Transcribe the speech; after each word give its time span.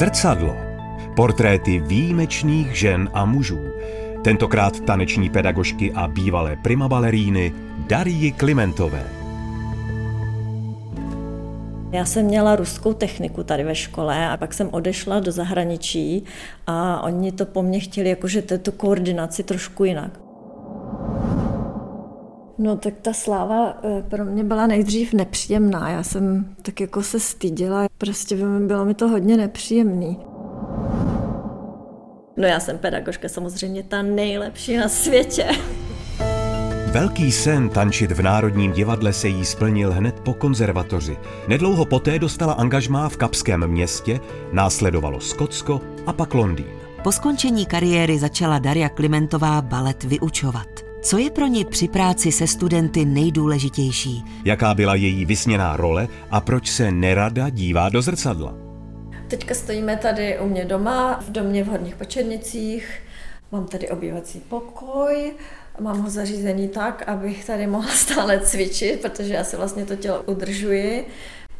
Zrcadlo. 0.00 0.56
Portréty 1.16 1.80
výjimečných 1.80 2.78
žen 2.78 3.10
a 3.12 3.24
mužů. 3.24 3.58
Tentokrát 4.24 4.80
taneční 4.80 5.30
pedagožky 5.30 5.92
a 5.92 6.08
bývalé 6.08 6.56
prima 6.56 6.88
baleríny 6.88 7.52
Darii 7.86 8.32
Klimentové. 8.32 9.04
Já 11.92 12.04
jsem 12.04 12.24
měla 12.24 12.56
ruskou 12.56 12.92
techniku 12.92 13.44
tady 13.44 13.64
ve 13.64 13.74
škole 13.74 14.28
a 14.28 14.36
pak 14.36 14.54
jsem 14.54 14.68
odešla 14.72 15.20
do 15.20 15.32
zahraničí 15.32 16.24
a 16.66 17.02
oni 17.02 17.32
to 17.32 17.46
po 17.46 17.62
mně 17.62 17.80
chtěli 17.80 18.08
jakože 18.08 18.42
tu 18.42 18.72
koordinaci 18.72 19.42
trošku 19.42 19.84
jinak. 19.84 20.29
No 22.62 22.76
tak 22.76 22.94
ta 23.02 23.12
sláva 23.12 23.78
eh, 23.84 24.02
pro 24.08 24.24
mě 24.24 24.44
byla 24.44 24.66
nejdřív 24.66 25.12
nepříjemná. 25.12 25.90
Já 25.90 26.02
jsem 26.02 26.54
tak 26.62 26.80
jako 26.80 27.02
se 27.02 27.20
styděla. 27.20 27.86
Prostě 27.98 28.36
bylo 28.66 28.84
mi 28.84 28.94
to 28.94 29.08
hodně 29.08 29.36
nepříjemný. 29.36 30.18
No 32.36 32.46
já 32.46 32.60
jsem 32.60 32.78
pedagožka 32.78 33.28
samozřejmě 33.28 33.82
ta 33.82 34.02
nejlepší 34.02 34.76
na 34.76 34.88
světě. 34.88 35.46
Velký 36.92 37.32
sen 37.32 37.68
tančit 37.68 38.12
v 38.12 38.22
Národním 38.22 38.72
divadle 38.72 39.12
se 39.12 39.28
jí 39.28 39.44
splnil 39.44 39.92
hned 39.92 40.20
po 40.20 40.34
konzervatoři. 40.34 41.16
Nedlouho 41.48 41.84
poté 41.84 42.18
dostala 42.18 42.52
angažmá 42.52 43.08
v 43.08 43.16
Kapském 43.16 43.66
městě, 43.66 44.20
následovalo 44.52 45.20
Skotsko 45.20 45.80
a 46.06 46.12
pak 46.12 46.34
Londýn. 46.34 46.66
Po 47.04 47.12
skončení 47.12 47.66
kariéry 47.66 48.18
začala 48.18 48.58
Daria 48.58 48.88
Klimentová 48.88 49.62
balet 49.62 50.04
vyučovat. 50.04 50.89
Co 51.02 51.18
je 51.18 51.30
pro 51.30 51.46
ní 51.46 51.64
při 51.64 51.88
práci 51.88 52.32
se 52.32 52.46
studenty 52.46 53.04
nejdůležitější? 53.04 54.24
Jaká 54.44 54.74
byla 54.74 54.94
její 54.94 55.24
vysněná 55.24 55.76
role 55.76 56.08
a 56.30 56.40
proč 56.40 56.70
se 56.70 56.90
nerada 56.90 57.48
dívá 57.48 57.88
do 57.88 58.02
zrcadla? 58.02 58.54
Teďka 59.28 59.54
stojíme 59.54 59.96
tady 59.96 60.38
u 60.38 60.48
mě 60.48 60.64
doma, 60.64 61.20
v 61.20 61.30
domě 61.30 61.64
v 61.64 61.66
Horních 61.66 61.96
Počernicích. 61.96 63.02
Mám 63.52 63.66
tady 63.66 63.88
obývací 63.88 64.40
pokoj, 64.40 65.32
mám 65.80 66.02
ho 66.02 66.10
zařízený 66.10 66.68
tak, 66.68 67.08
abych 67.08 67.44
tady 67.44 67.66
mohla 67.66 67.92
stále 67.92 68.40
cvičit, 68.40 69.00
protože 69.00 69.34
já 69.34 69.44
si 69.44 69.56
vlastně 69.56 69.86
to 69.86 69.96
tělo 69.96 70.22
udržuji. 70.22 71.06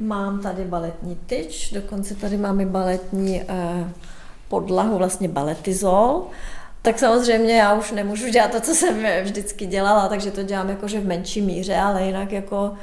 Mám 0.00 0.40
tady 0.40 0.64
baletní 0.64 1.18
tyč, 1.26 1.72
dokonce 1.72 2.14
tady 2.14 2.36
máme 2.36 2.66
baletní 2.66 3.42
eh, 3.42 3.92
podlahu, 4.48 4.98
vlastně 4.98 5.28
baletizol. 5.28 6.26
Tak 6.82 6.98
samozřejmě 6.98 7.56
já 7.56 7.74
už 7.74 7.90
nemůžu 7.92 8.28
dělat 8.28 8.50
to, 8.50 8.60
co 8.60 8.74
jsem 8.74 9.06
vždycky 9.22 9.66
dělala, 9.66 10.08
takže 10.08 10.30
to 10.30 10.42
dělám 10.42 10.68
jakože 10.68 11.00
v 11.00 11.06
menší 11.06 11.40
míře, 11.40 11.76
ale 11.76 12.02
jinak 12.02 12.32
jako 12.32 12.74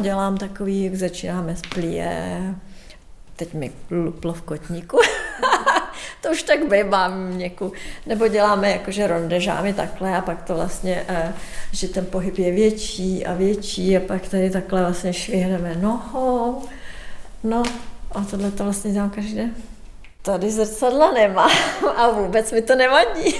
dělám 0.00 0.36
takový, 0.36 0.84
jak 0.84 0.94
začínáme 0.94 1.56
s 1.56 1.60
plie, 1.74 2.54
teď 3.36 3.54
mi 3.54 3.72
luplo 3.90 4.32
v 4.32 4.42
kotníku. 4.42 4.98
to 6.20 6.30
už 6.30 6.42
tak 6.42 6.68
bývám 6.68 7.38
něku. 7.38 7.72
Nebo 8.06 8.28
děláme 8.28 8.70
jakože 8.70 9.06
rondežámy 9.06 9.74
takhle 9.74 10.16
a 10.16 10.20
pak 10.20 10.42
to 10.42 10.54
vlastně, 10.54 11.04
eh, 11.08 11.34
že 11.72 11.88
ten 11.88 12.06
pohyb 12.06 12.38
je 12.38 12.52
větší 12.52 13.26
a 13.26 13.34
větší 13.34 13.96
a 13.96 14.00
pak 14.00 14.28
tady 14.28 14.50
takhle 14.50 14.80
vlastně 14.80 15.12
švihneme 15.12 15.74
nohou. 15.74 16.62
No 17.44 17.62
a 18.12 18.24
tohle 18.24 18.50
to 18.50 18.64
vlastně 18.64 18.92
dělám 18.92 19.10
každý 19.10 19.34
den. 19.34 19.54
Tady 20.24 20.50
zrcadla 20.50 21.12
nemá 21.12 21.48
a 21.96 22.10
vůbec 22.10 22.52
mi 22.52 22.62
to 22.62 22.74
nevadí. 22.74 23.34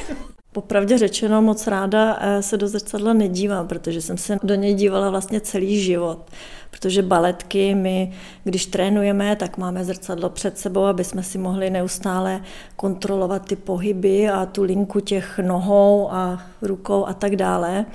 Popravdě 0.53 0.99
řečeno, 0.99 1.43
moc 1.43 1.67
ráda 1.67 2.19
eh, 2.21 2.43
se 2.43 2.57
do 2.57 2.69
zrcadla 2.69 3.13
nedívám, 3.13 3.69
protože 3.69 4.03
jsem 4.03 4.19
se 4.19 4.39
do 4.43 4.55
něj 4.55 4.75
dívala 4.75 5.11
vlastně 5.11 5.41
celý 5.41 5.81
život. 5.81 6.31
Protože 6.71 7.03
baletky, 7.03 7.75
my, 7.75 8.13
když 8.45 8.67
trénujeme, 8.67 9.37
tak 9.37 9.59
máme 9.59 9.85
zrcadlo 9.85 10.31
před 10.31 10.59
sebou, 10.59 10.85
aby 10.85 11.05
jsme 11.05 11.23
si 11.23 11.39
mohli 11.39 11.71
neustále 11.71 12.41
kontrolovat 12.77 13.47
ty 13.47 13.57
pohyby 13.57 14.29
a 14.29 14.47
tu 14.47 14.63
linku 14.63 15.01
těch 15.01 15.39
nohou 15.39 16.09
a 16.13 16.43
rukou 16.63 17.07
a 17.07 17.15
tak 17.15 17.37
dále. 17.37 17.87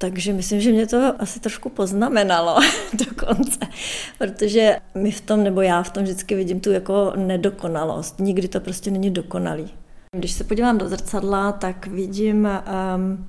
Takže 0.00 0.32
myslím, 0.32 0.60
že 0.60 0.72
mě 0.72 0.86
to 0.86 1.14
asi 1.18 1.40
trošku 1.40 1.68
poznamenalo 1.68 2.60
dokonce, 2.92 3.58
protože 4.18 4.76
my 4.94 5.10
v 5.10 5.20
tom, 5.20 5.44
nebo 5.44 5.60
já 5.60 5.82
v 5.82 5.90
tom 5.90 6.02
vždycky 6.02 6.34
vidím 6.34 6.60
tu 6.60 6.70
jako 6.70 7.12
nedokonalost. 7.16 8.20
Nikdy 8.20 8.48
to 8.48 8.60
prostě 8.60 8.90
není 8.90 9.10
dokonalý. 9.10 9.70
Když 10.16 10.32
se 10.32 10.44
podívám 10.44 10.78
do 10.78 10.88
zrcadla, 10.88 11.52
tak 11.52 11.86
vidím 11.86 12.48
um, 12.96 13.26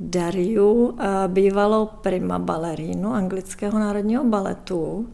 Dariu, 0.00 0.72
uh, 0.72 0.98
bývalou 1.26 1.86
prima 1.86 2.38
balerínu 2.38 3.12
anglického 3.12 3.78
národního 3.78 4.24
baletu. 4.24 5.08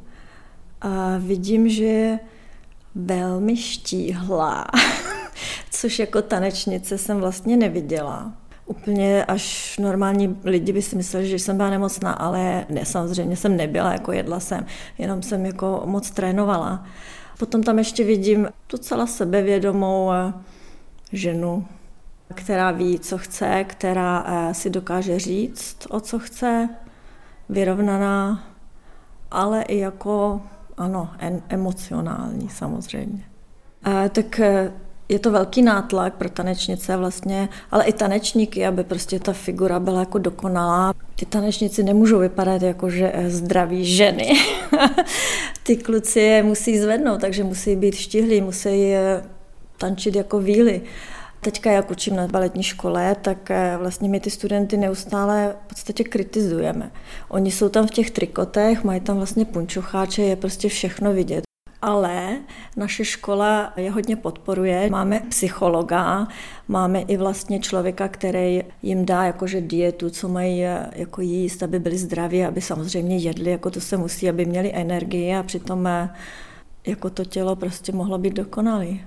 A 0.81 1.17
vidím, 1.19 1.69
že 1.69 1.85
je 1.85 2.19
velmi 2.95 3.57
štíhlá, 3.57 4.67
což 5.71 5.99
jako 5.99 6.23
tanečnice 6.23 6.99
jsem 6.99 7.19
vlastně 7.19 7.57
neviděla. 7.57 8.33
Úplně 8.69 9.25
až 9.25 9.79
normální 9.79 10.37
lidi 10.45 10.73
by 10.73 10.83
si 10.83 10.97
mysleli, 10.97 11.29
že 11.29 11.39
jsem 11.39 11.57
byla 11.57 11.71
nemocná, 11.71 12.13
ale 12.13 12.67
ne, 12.69 12.85
samozřejmě 12.85 13.37
jsem 13.37 13.57
nebyla, 13.57 13.93
jako 13.93 14.13
jedla 14.13 14.41
jsem, 14.41 14.67
jenom 14.99 15.23
jsem 15.23 15.47
jako 15.47 15.83
moc 15.85 16.11
trénovala. 16.11 16.87
Potom 17.39 17.63
tam 17.63 17.79
ještě 17.79 18.05
vidím 18.05 18.49
docela 18.69 19.07
sebevědomou 19.07 20.13
eh, 20.13 20.33
ženu, 21.13 21.67
která 22.35 22.71
ví, 22.71 22.99
co 22.99 23.19
chce, 23.19 23.65
která 23.65 24.25
eh, 24.27 24.55
si 24.55 24.71
dokáže 24.71 25.19
říct, 25.19 25.87
o 25.91 26.01
co 26.01 26.19
chce, 26.19 26.69
vyrovnaná, 27.49 28.45
ale 29.31 29.63
i 29.63 29.79
jako, 29.79 30.43
ano, 30.77 31.11
emocionální 31.49 32.49
samozřejmě. 32.49 33.25
A, 33.83 34.09
tak 34.09 34.41
eh, 34.41 34.73
je 35.09 35.19
to 35.19 35.31
velký 35.31 35.63
nátlak 35.63 36.15
pro 36.15 36.31
tanečnice 36.31 36.97
vlastně, 36.97 37.49
ale 37.71 37.85
i 37.85 37.93
tanečníky, 37.93 38.67
aby 38.67 38.85
prostě 38.85 39.21
ta 39.21 39.33
figura 39.33 39.81
byla 39.81 40.01
jako 40.01 40.19
dokonalá. 40.19 40.95
Ty 41.17 41.27
tanečníci 41.27 41.83
nemůžou 41.83 42.19
vypadat 42.19 42.63
jako 42.63 42.91
že 42.91 43.11
eh, 43.15 43.31
zdraví 43.31 43.85
ženy. 43.85 44.33
Ty 45.63 45.77
kluci 45.77 46.21
je 46.21 46.43
musí 46.43 46.79
zvednout, 46.79 47.21
takže 47.21 47.45
musí 47.45 47.77
být 47.77 47.95
štihlí, 47.95 48.41
musí 48.41 48.93
tančit 49.79 50.17
jako 50.17 50.41
víly. 50.41 50.83
Teďka, 51.41 51.71
jak 51.71 51.91
učím 51.91 52.17
na 52.17 52.27
baletní 52.27 52.63
škole, 52.63 53.17
tak 53.23 53.51
eh, 53.51 53.77
vlastně 53.79 54.09
my 54.09 54.21
ty 54.21 54.31
studenty 54.31 54.77
neustále 54.77 55.55
v 55.67 55.69
podstatě 55.69 56.05
kritizujeme. 56.05 56.91
Oni 57.29 57.51
jsou 57.51 57.69
tam 57.69 57.87
v 57.87 57.91
těch 57.91 58.11
trikotech, 58.11 58.85
mají 58.85 59.01
tam 59.01 59.17
vlastně 59.17 59.45
punčocháče, 59.45 60.23
je 60.23 60.37
prostě 60.37 60.69
všechno 60.69 61.13
vidět 61.13 61.49
ale 61.83 62.18
naše 62.77 63.05
škola 63.05 63.73
je 63.77 63.91
hodně 63.91 64.17
podporuje. 64.17 64.91
Máme 64.91 65.21
psychologa, 65.29 66.29
máme 66.69 67.01
i 67.01 67.17
vlastně 67.17 67.61
člověka, 67.61 68.09
který 68.09 68.63
jim 68.83 69.07
dá 69.07 69.25
jakože 69.25 69.61
dietu, 69.61 70.11
co 70.11 70.29
mají 70.29 70.65
jako 70.93 71.21
jíst, 71.21 71.63
aby 71.63 71.79
byli 71.79 71.99
zdraví, 71.99 72.45
aby 72.45 72.61
samozřejmě 72.61 73.17
jedli, 73.17 73.51
jako 73.51 73.71
to 73.71 73.81
se 73.81 73.97
musí, 73.97 74.29
aby 74.29 74.45
měli 74.45 74.73
energii 74.75 75.35
a 75.35 75.43
přitom 75.43 75.87
eh, 75.87 76.09
jako 76.87 77.11
to 77.11 77.25
tělo 77.25 77.57
prostě 77.57 77.93
mohlo 77.93 78.19
být 78.19 78.35
dokonalý. 78.35 79.03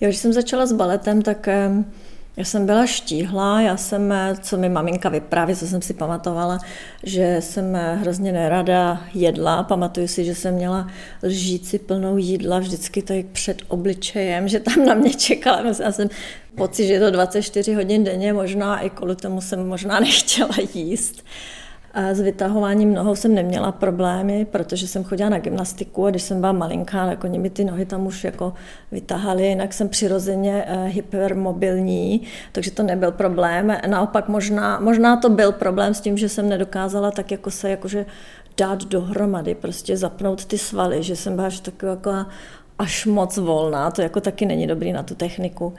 Já, 0.00 0.08
když 0.08 0.18
jsem 0.18 0.32
začala 0.32 0.66
s 0.66 0.72
baletem, 0.72 1.22
tak 1.22 1.48
eh, 1.48 1.84
já 2.36 2.44
jsem 2.44 2.66
byla 2.66 2.86
štíhla, 2.86 3.60
já 3.60 3.76
jsem, 3.76 4.14
co 4.42 4.56
mi 4.56 4.68
maminka 4.68 5.08
vypráví, 5.08 5.56
co 5.56 5.66
jsem 5.66 5.82
si 5.82 5.94
pamatovala, 5.94 6.58
že 7.02 7.36
jsem 7.40 7.74
hrozně 7.74 8.32
nerada 8.32 9.04
jedla. 9.14 9.62
Pamatuju 9.62 10.08
si, 10.08 10.24
že 10.24 10.34
jsem 10.34 10.54
měla 10.54 10.88
lžíci 11.22 11.78
plnou 11.78 12.16
jídla 12.16 12.58
vždycky 12.58 13.02
tady 13.02 13.26
před 13.32 13.62
obličejem, 13.68 14.48
že 14.48 14.60
tam 14.60 14.86
na 14.86 14.94
mě 14.94 15.14
čekala. 15.14 15.62
Já 15.80 15.92
jsem 15.92 16.08
pocit, 16.54 16.86
že 16.86 16.92
je 16.92 17.00
to 17.00 17.10
24 17.10 17.74
hodin 17.74 18.04
denně, 18.04 18.32
možná 18.32 18.80
i 18.80 18.90
kvůli 18.90 19.16
tomu 19.16 19.40
jsem 19.40 19.68
možná 19.68 20.00
nechtěla 20.00 20.54
jíst. 20.74 21.24
S 21.94 22.20
vytahováním 22.20 22.94
nohou 22.94 23.16
jsem 23.16 23.34
neměla 23.34 23.72
problémy, 23.72 24.44
protože 24.44 24.88
jsem 24.88 25.04
chodila 25.04 25.28
na 25.28 25.38
gymnastiku 25.38 26.06
a 26.06 26.10
když 26.10 26.22
jsem 26.22 26.40
byla 26.40 26.52
malinká, 26.52 27.06
tak 27.06 27.24
oni 27.24 27.38
mi 27.38 27.50
ty 27.50 27.64
nohy 27.64 27.86
tam 27.86 28.06
už 28.06 28.24
jako 28.24 28.52
vytahali, 28.92 29.46
jinak 29.46 29.72
jsem 29.72 29.88
přirozeně 29.88 30.64
eh, 30.66 30.86
hypermobilní, 30.86 32.22
takže 32.52 32.70
to 32.70 32.82
nebyl 32.82 33.12
problém. 33.12 33.76
Naopak 33.86 34.28
možná, 34.28 34.80
možná 34.80 35.16
to 35.16 35.28
byl 35.28 35.52
problém 35.52 35.94
s 35.94 36.00
tím, 36.00 36.18
že 36.18 36.28
jsem 36.28 36.48
nedokázala 36.48 37.10
tak 37.10 37.30
jako 37.30 37.50
se 37.50 37.70
jakože 37.70 38.06
dát 38.56 38.84
dohromady, 38.84 39.54
prostě 39.54 39.96
zapnout 39.96 40.44
ty 40.44 40.58
svaly, 40.58 41.02
že 41.02 41.16
jsem 41.16 41.36
byla 41.36 41.48
taková 41.62 41.90
jako 41.90 42.30
až 42.78 43.06
moc 43.06 43.36
volná, 43.36 43.90
to 43.90 44.02
jako 44.02 44.20
taky 44.20 44.46
není 44.46 44.66
dobrý 44.66 44.92
na 44.92 45.02
tu 45.02 45.14
techniku. 45.14 45.74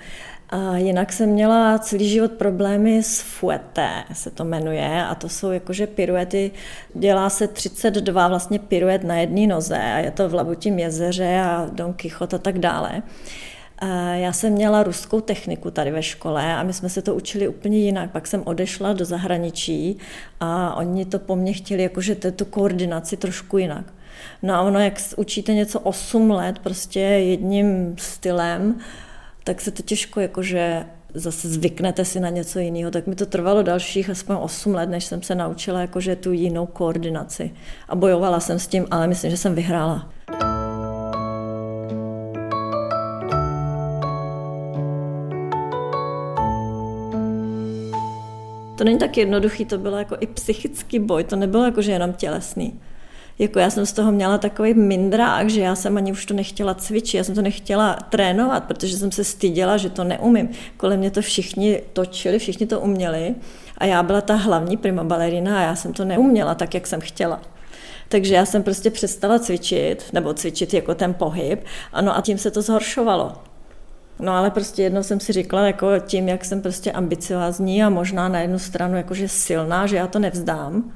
A 0.50 0.78
jinak 0.78 1.14
jsem 1.14 1.30
měla 1.30 1.80
celý 1.80 2.10
život 2.10 2.32
problémy 2.32 3.04
s 3.04 3.22
fueté, 3.22 4.04
se 4.14 4.32
to 4.32 4.46
jmenuje, 4.46 5.06
a 5.06 5.16
to 5.16 5.30
jsou 5.30 5.52
jakože 5.52 5.88
piruety, 5.88 6.52
dělá 6.94 7.30
se 7.30 7.48
32 7.48 8.28
vlastně 8.28 8.60
piruet 8.60 9.04
na 9.04 9.16
jedné 9.16 9.48
noze 9.48 9.78
a 9.78 9.98
je 9.98 10.12
to 10.12 10.30
v 10.30 10.34
Labutím 10.34 10.80
jezeře 10.80 11.40
a 11.40 11.70
Don 11.72 11.94
Quixote 11.94 12.36
a 12.36 12.40
tak 12.40 12.60
dále. 12.60 13.04
Já 14.14 14.34
jsem 14.34 14.54
měla 14.54 14.84
ruskou 14.84 15.22
techniku 15.22 15.72
tady 15.72 15.92
ve 15.92 16.04
škole 16.04 16.56
a 16.56 16.64
my 16.64 16.74
jsme 16.74 16.90
se 16.90 17.02
to 17.02 17.16
učili 17.16 17.48
úplně 17.48 17.78
jinak. 17.78 18.12
Pak 18.12 18.28
jsem 18.28 18.42
odešla 18.46 18.94
do 18.94 19.06
zahraničí 19.06 19.98
a 20.40 20.76
oni 20.76 21.06
to 21.06 21.20
po 21.20 21.36
mně 21.36 21.54
chtěli 21.54 21.84
jakože 21.84 22.16
tu 22.16 22.46
koordinaci 22.46 23.18
trošku 23.18 23.58
jinak. 23.58 23.86
No 24.44 24.54
a 24.54 24.62
ono, 24.62 24.80
jak 24.80 24.94
učíte 25.18 25.54
něco 25.54 25.80
8 25.80 26.32
let 26.32 26.60
prostě 26.60 27.00
jedním 27.00 27.96
stylem, 27.98 28.80
tak 29.46 29.62
se 29.62 29.72
to 29.72 29.84
těžko 29.84 30.20
jakože 30.20 30.86
zase 31.14 31.50
zvyknete 31.50 32.06
si 32.06 32.20
na 32.20 32.30
něco 32.30 32.60
jiného, 32.60 32.92
tak 32.92 33.08
mi 33.08 33.16
to 33.16 33.26
trvalo 33.26 33.64
dalších 33.64 34.10
aspoň 34.10 34.36
8 34.40 34.74
let, 34.74 34.90
než 34.90 35.06
jsem 35.06 35.22
se 35.22 35.36
naučila 35.36 35.82
jakože 35.82 36.16
tu 36.16 36.32
jinou 36.32 36.66
koordinaci. 36.66 37.52
A 37.90 37.96
bojovala 37.96 38.40
jsem 38.40 38.60
s 38.60 38.68
tím, 38.68 38.86
ale 38.92 39.08
myslím, 39.08 39.32
že 39.32 39.38
jsem 39.38 39.56
vyhrála. 39.56 40.10
To 48.78 48.84
není 48.84 49.00
tak 49.00 49.18
jednoduchý, 49.18 49.66
to 49.66 49.78
bylo 49.78 49.98
jako 49.98 50.18
i 50.20 50.28
psychický 50.28 51.00
boj, 51.00 51.24
to 51.24 51.36
nebylo 51.36 51.66
jako, 51.66 51.82
že 51.82 51.92
jenom 51.92 52.14
tělesný. 52.14 52.80
Jako 53.40 53.60
já 53.60 53.70
jsem 53.70 53.86
z 53.86 53.94
toho 53.94 54.12
měla 54.12 54.38
takový 54.38 54.74
mindrák, 54.74 55.50
že 55.50 55.62
já 55.62 55.76
jsem 55.76 55.98
ani 55.98 56.12
už 56.12 56.26
to 56.26 56.34
nechtěla 56.34 56.74
cvičit, 56.74 57.18
já 57.18 57.24
jsem 57.24 57.36
to 57.36 57.42
nechtěla 57.42 57.94
trénovat, 58.10 58.64
protože 58.64 58.98
jsem 58.98 59.12
se 59.12 59.24
styděla, 59.24 59.78
že 59.78 59.90
to 59.90 60.04
neumím. 60.04 60.50
Kolem 60.78 61.00
mě 61.00 61.12
to 61.12 61.22
všichni 61.22 61.82
točili, 61.94 62.40
všichni 62.40 62.68
to 62.68 62.80
uměli 62.80 63.36
a 63.78 63.86
já 63.86 64.04
byla 64.04 64.22
ta 64.22 64.36
hlavní 64.36 64.78
prima 64.78 65.04
balerina 65.04 65.58
a 65.58 65.62
já 65.62 65.76
jsem 65.76 65.94
to 65.94 66.06
neuměla 66.06 66.56
tak, 66.56 66.74
jak 66.74 66.88
jsem 66.88 67.02
chtěla. 67.02 67.42
Takže 68.10 68.36
já 68.36 68.46
jsem 68.46 68.64
prostě 68.64 68.90
přestala 68.90 69.40
cvičit, 69.40 70.06
nebo 70.14 70.34
cvičit 70.34 70.74
jako 70.74 70.96
ten 70.96 71.14
pohyb, 71.14 71.66
ano 71.94 72.18
a 72.18 72.22
tím 72.22 72.38
se 72.38 72.52
to 72.52 72.62
zhoršovalo. 72.62 73.34
No 74.20 74.34
ale 74.34 74.52
prostě 74.52 74.84
jednou 74.84 75.04
jsem 75.04 75.20
si 75.20 75.34
říkala, 75.34 75.68
jako 75.68 75.88
tím, 76.00 76.30
jak 76.30 76.46
jsem 76.46 76.62
prostě 76.62 76.92
ambiciozní 76.92 77.84
a 77.84 77.90
možná 77.90 78.30
na 78.30 78.40
jednu 78.40 78.60
stranu 78.60 78.98
jakože 78.98 79.28
silná, 79.28 79.88
že 79.88 79.96
já 79.96 80.08
to 80.08 80.20
nevzdám. 80.20 80.92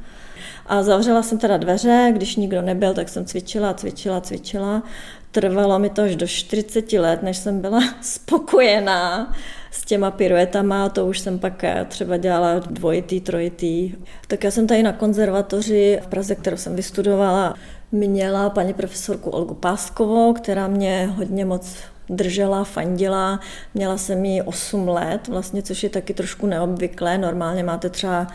A 0.70 0.84
zavřela 0.84 1.24
jsem 1.24 1.38
teda 1.38 1.58
dveře, 1.58 2.12
když 2.16 2.36
nikdo 2.36 2.62
nebyl, 2.62 2.94
tak 2.94 3.10
jsem 3.10 3.26
cvičila, 3.26 3.74
cvičila, 3.74 4.22
cvičila. 4.22 4.84
Trvalo 5.32 5.80
mi 5.80 5.90
to 5.90 6.02
až 6.02 6.16
do 6.16 6.28
40 6.28 6.94
let, 6.94 7.24
než 7.24 7.38
jsem 7.38 7.62
byla 7.62 7.80
spokojená 8.02 9.34
s 9.72 9.86
těma 9.86 10.12
piruetama, 10.12 10.90
to 10.90 11.06
už 11.06 11.20
jsem 11.20 11.40
pak 11.40 11.64
eh, 11.64 11.86
třeba 11.90 12.18
dělala 12.18 12.60
dvojitý, 12.60 13.22
trojitý. 13.22 13.96
Tak 14.28 14.44
já 14.44 14.52
jsem 14.52 14.68
tady 14.68 14.84
na 14.84 14.92
konzervatoři 14.92 16.00
v 16.04 16.08
Praze, 16.08 16.36
kterou 16.36 16.58
jsem 16.58 16.76
vystudovala, 16.76 17.56
měla 17.92 18.50
paní 18.50 18.74
profesorku 18.74 19.30
Olgu 19.30 19.54
Páskovou, 19.54 20.34
která 20.34 20.68
mě 20.68 21.10
hodně 21.16 21.46
moc 21.46 21.76
držela, 22.10 22.64
fandila. 22.64 23.40
Měla 23.74 23.98
jsem 23.98 24.26
ji 24.26 24.42
8 24.42 24.88
let, 24.88 25.28
vlastně, 25.28 25.62
což 25.62 25.84
je 25.84 25.90
taky 25.90 26.14
trošku 26.14 26.48
neobvyklé. 26.48 27.18
Normálně 27.18 27.64
máte 27.64 27.90
třeba 27.90 28.28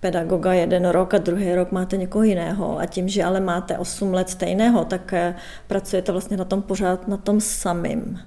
pedagoga 0.00 0.52
jeden 0.52 0.88
rok 0.88 1.14
a 1.14 1.18
druhý 1.18 1.54
rok 1.54 1.72
máte 1.72 1.96
někoho 1.96 2.22
jiného. 2.22 2.78
A 2.78 2.86
tím, 2.86 3.08
že 3.08 3.24
ale 3.24 3.40
máte 3.40 3.78
8 3.78 4.14
let 4.14 4.30
stejného, 4.30 4.84
tak 4.84 5.12
eh, 5.12 5.34
pracujete 5.66 6.12
vlastně 6.12 6.36
na 6.36 6.44
tom 6.44 6.62
pořád 6.62 7.08
na 7.08 7.16
tom 7.16 7.40
samým. 7.40 8.20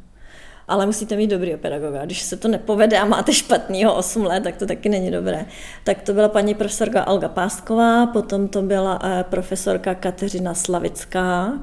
Ale 0.67 0.85
musíte 0.85 1.15
mít 1.15 1.27
dobrý 1.27 1.57
pedagoga. 1.57 2.05
Když 2.05 2.21
se 2.21 2.37
to 2.37 2.47
nepovede 2.47 2.99
a 2.99 3.05
máte 3.05 3.33
špatného 3.33 3.95
8 3.95 4.23
let, 4.23 4.43
tak 4.43 4.57
to 4.57 4.65
taky 4.65 4.89
není 4.89 5.11
dobré. 5.11 5.45
Tak 5.83 6.01
to 6.01 6.13
byla 6.13 6.29
paní 6.29 6.55
profesorka 6.55 7.01
Alga 7.01 7.29
Pásková, 7.29 8.05
potom 8.05 8.47
to 8.47 8.61
byla 8.61 8.99
eh, 9.03 9.25
profesorka 9.29 9.95
Kateřina 9.95 10.53
Slavická, 10.53 11.53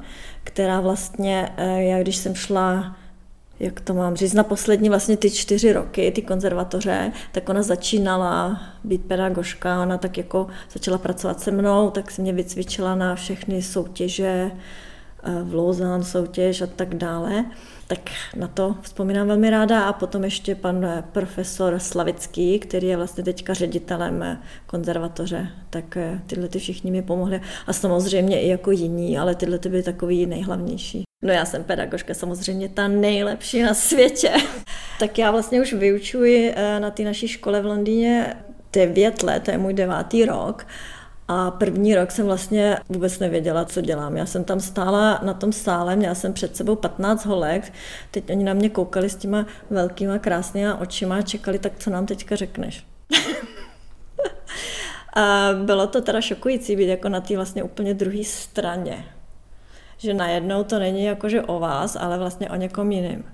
která 0.45 0.81
vlastně, 0.81 1.53
eh, 1.57 1.83
já 1.83 2.03
když 2.03 2.17
jsem 2.17 2.35
šla 2.35 2.97
jak 3.61 3.81
to 3.81 3.95
mám 3.95 4.17
říct, 4.17 4.33
na 4.33 4.45
poslední 4.45 4.89
vlastně 4.89 5.17
ty 5.17 5.31
čtyři 5.31 5.73
roky, 5.73 6.13
ty 6.15 6.23
konzervatoře, 6.23 7.13
tak 7.33 7.49
ona 7.49 7.63
začínala 7.63 8.63
být 8.85 9.05
pedagožka, 9.05 9.83
ona 9.83 9.99
tak 9.99 10.19
jako 10.19 10.47
začala 10.73 10.99
pracovat 10.99 11.41
se 11.41 11.51
mnou, 11.51 11.91
tak 11.91 12.11
se 12.11 12.23
mě 12.23 12.33
vycvičila 12.33 12.95
na 12.95 13.15
všechny 13.15 13.63
soutěže, 13.63 14.51
eh, 15.23 15.43
v 15.43 15.55
Lausanne 15.55 16.05
soutěž 16.05 16.63
a 16.63 16.67
tak 16.67 16.95
dále 16.95 17.45
tak 17.91 18.11
na 18.37 18.49
to 18.49 18.77
vzpomínám 18.83 19.27
velmi 19.27 19.51
ráda. 19.51 19.85
A 19.85 19.93
potom 19.93 20.25
ještě 20.25 20.55
pan 20.55 20.85
eh, 20.85 21.05
profesor 21.13 21.79
Slavický, 21.79 22.59
který 22.59 22.87
je 22.87 22.97
vlastně 22.97 23.25
teďka 23.25 23.55
ředitelem 23.55 24.23
eh, 24.23 24.39
konzervatoře, 24.67 25.49
tak 25.71 25.97
eh, 25.97 26.21
tyhle 26.27 26.49
ty 26.49 26.59
všichni 26.59 26.91
mi 26.91 27.03
pomohli. 27.03 27.41
A 27.67 27.73
samozřejmě 27.73 28.41
i 28.41 28.49
jako 28.49 28.71
jiní, 28.71 29.19
ale 29.19 29.35
tyhle 29.35 29.59
ty 29.59 29.69
byly 29.69 29.83
takový 29.83 30.27
nejhlavnější. 30.27 31.03
No 31.25 31.33
já 31.33 31.45
jsem 31.45 31.65
pedagožka, 31.65 32.15
samozřejmě 32.15 32.69
ta 32.69 32.89
nejlepší 32.89 33.63
na 33.63 33.75
světě. 33.75 34.33
tak 34.99 35.19
já 35.19 35.31
vlastně 35.31 35.61
už 35.61 35.73
vyučuji 35.73 36.55
na 36.79 36.91
té 36.91 37.03
naší 37.03 37.29
škole 37.29 37.61
v 37.61 37.67
Londýně 37.67 38.37
devět 38.73 39.23
let, 39.23 39.43
to 39.43 39.51
je 39.51 39.59
můj 39.59 39.75
devátý 39.75 40.25
rok. 40.25 40.67
A 41.33 41.51
první 41.51 41.95
rok 41.95 42.11
jsem 42.11 42.27
vlastně 42.27 42.79
vůbec 42.89 43.19
nevěděla, 43.19 43.65
co 43.65 43.81
dělám. 43.81 44.17
Já 44.17 44.27
jsem 44.27 44.45
tam 44.45 44.61
stála 44.61 45.21
na 45.23 45.35
tom 45.35 45.53
sále, 45.53 45.97
měla 45.97 46.15
jsem 46.15 46.33
před 46.33 46.57
sebou 46.57 46.77
15 46.77 47.27
holek, 47.27 47.73
teď 48.11 48.31
oni 48.31 48.45
na 48.45 48.55
mě 48.55 48.69
koukali 48.69 49.11
s 49.11 49.17
těma 49.17 49.47
velkýma 49.71 50.19
krásnýma 50.19 50.81
očima 50.81 51.17
a 51.17 51.23
čekali, 51.23 51.59
tak 51.59 51.73
co 51.79 51.91
nám 51.91 52.07
teďka 52.07 52.37
řekneš. 52.37 52.87
a 55.17 55.49
bylo 55.65 55.87
to 55.87 56.01
teda 56.01 56.21
šokující 56.21 56.77
být 56.77 56.87
jako 56.87 57.09
na 57.09 57.21
té 57.21 57.37
vlastně 57.37 57.63
úplně 57.63 57.95
druhé 57.95 58.25
straně. 58.25 59.05
Že 59.99 60.15
najednou 60.15 60.65
to 60.65 60.79
není 60.79 61.05
jako, 61.05 61.29
že 61.29 61.43
o 61.43 61.59
vás, 61.59 61.97
ale 62.01 62.19
vlastně 62.19 62.51
o 62.51 62.57
někom 62.57 62.93
jiným. 62.93 63.25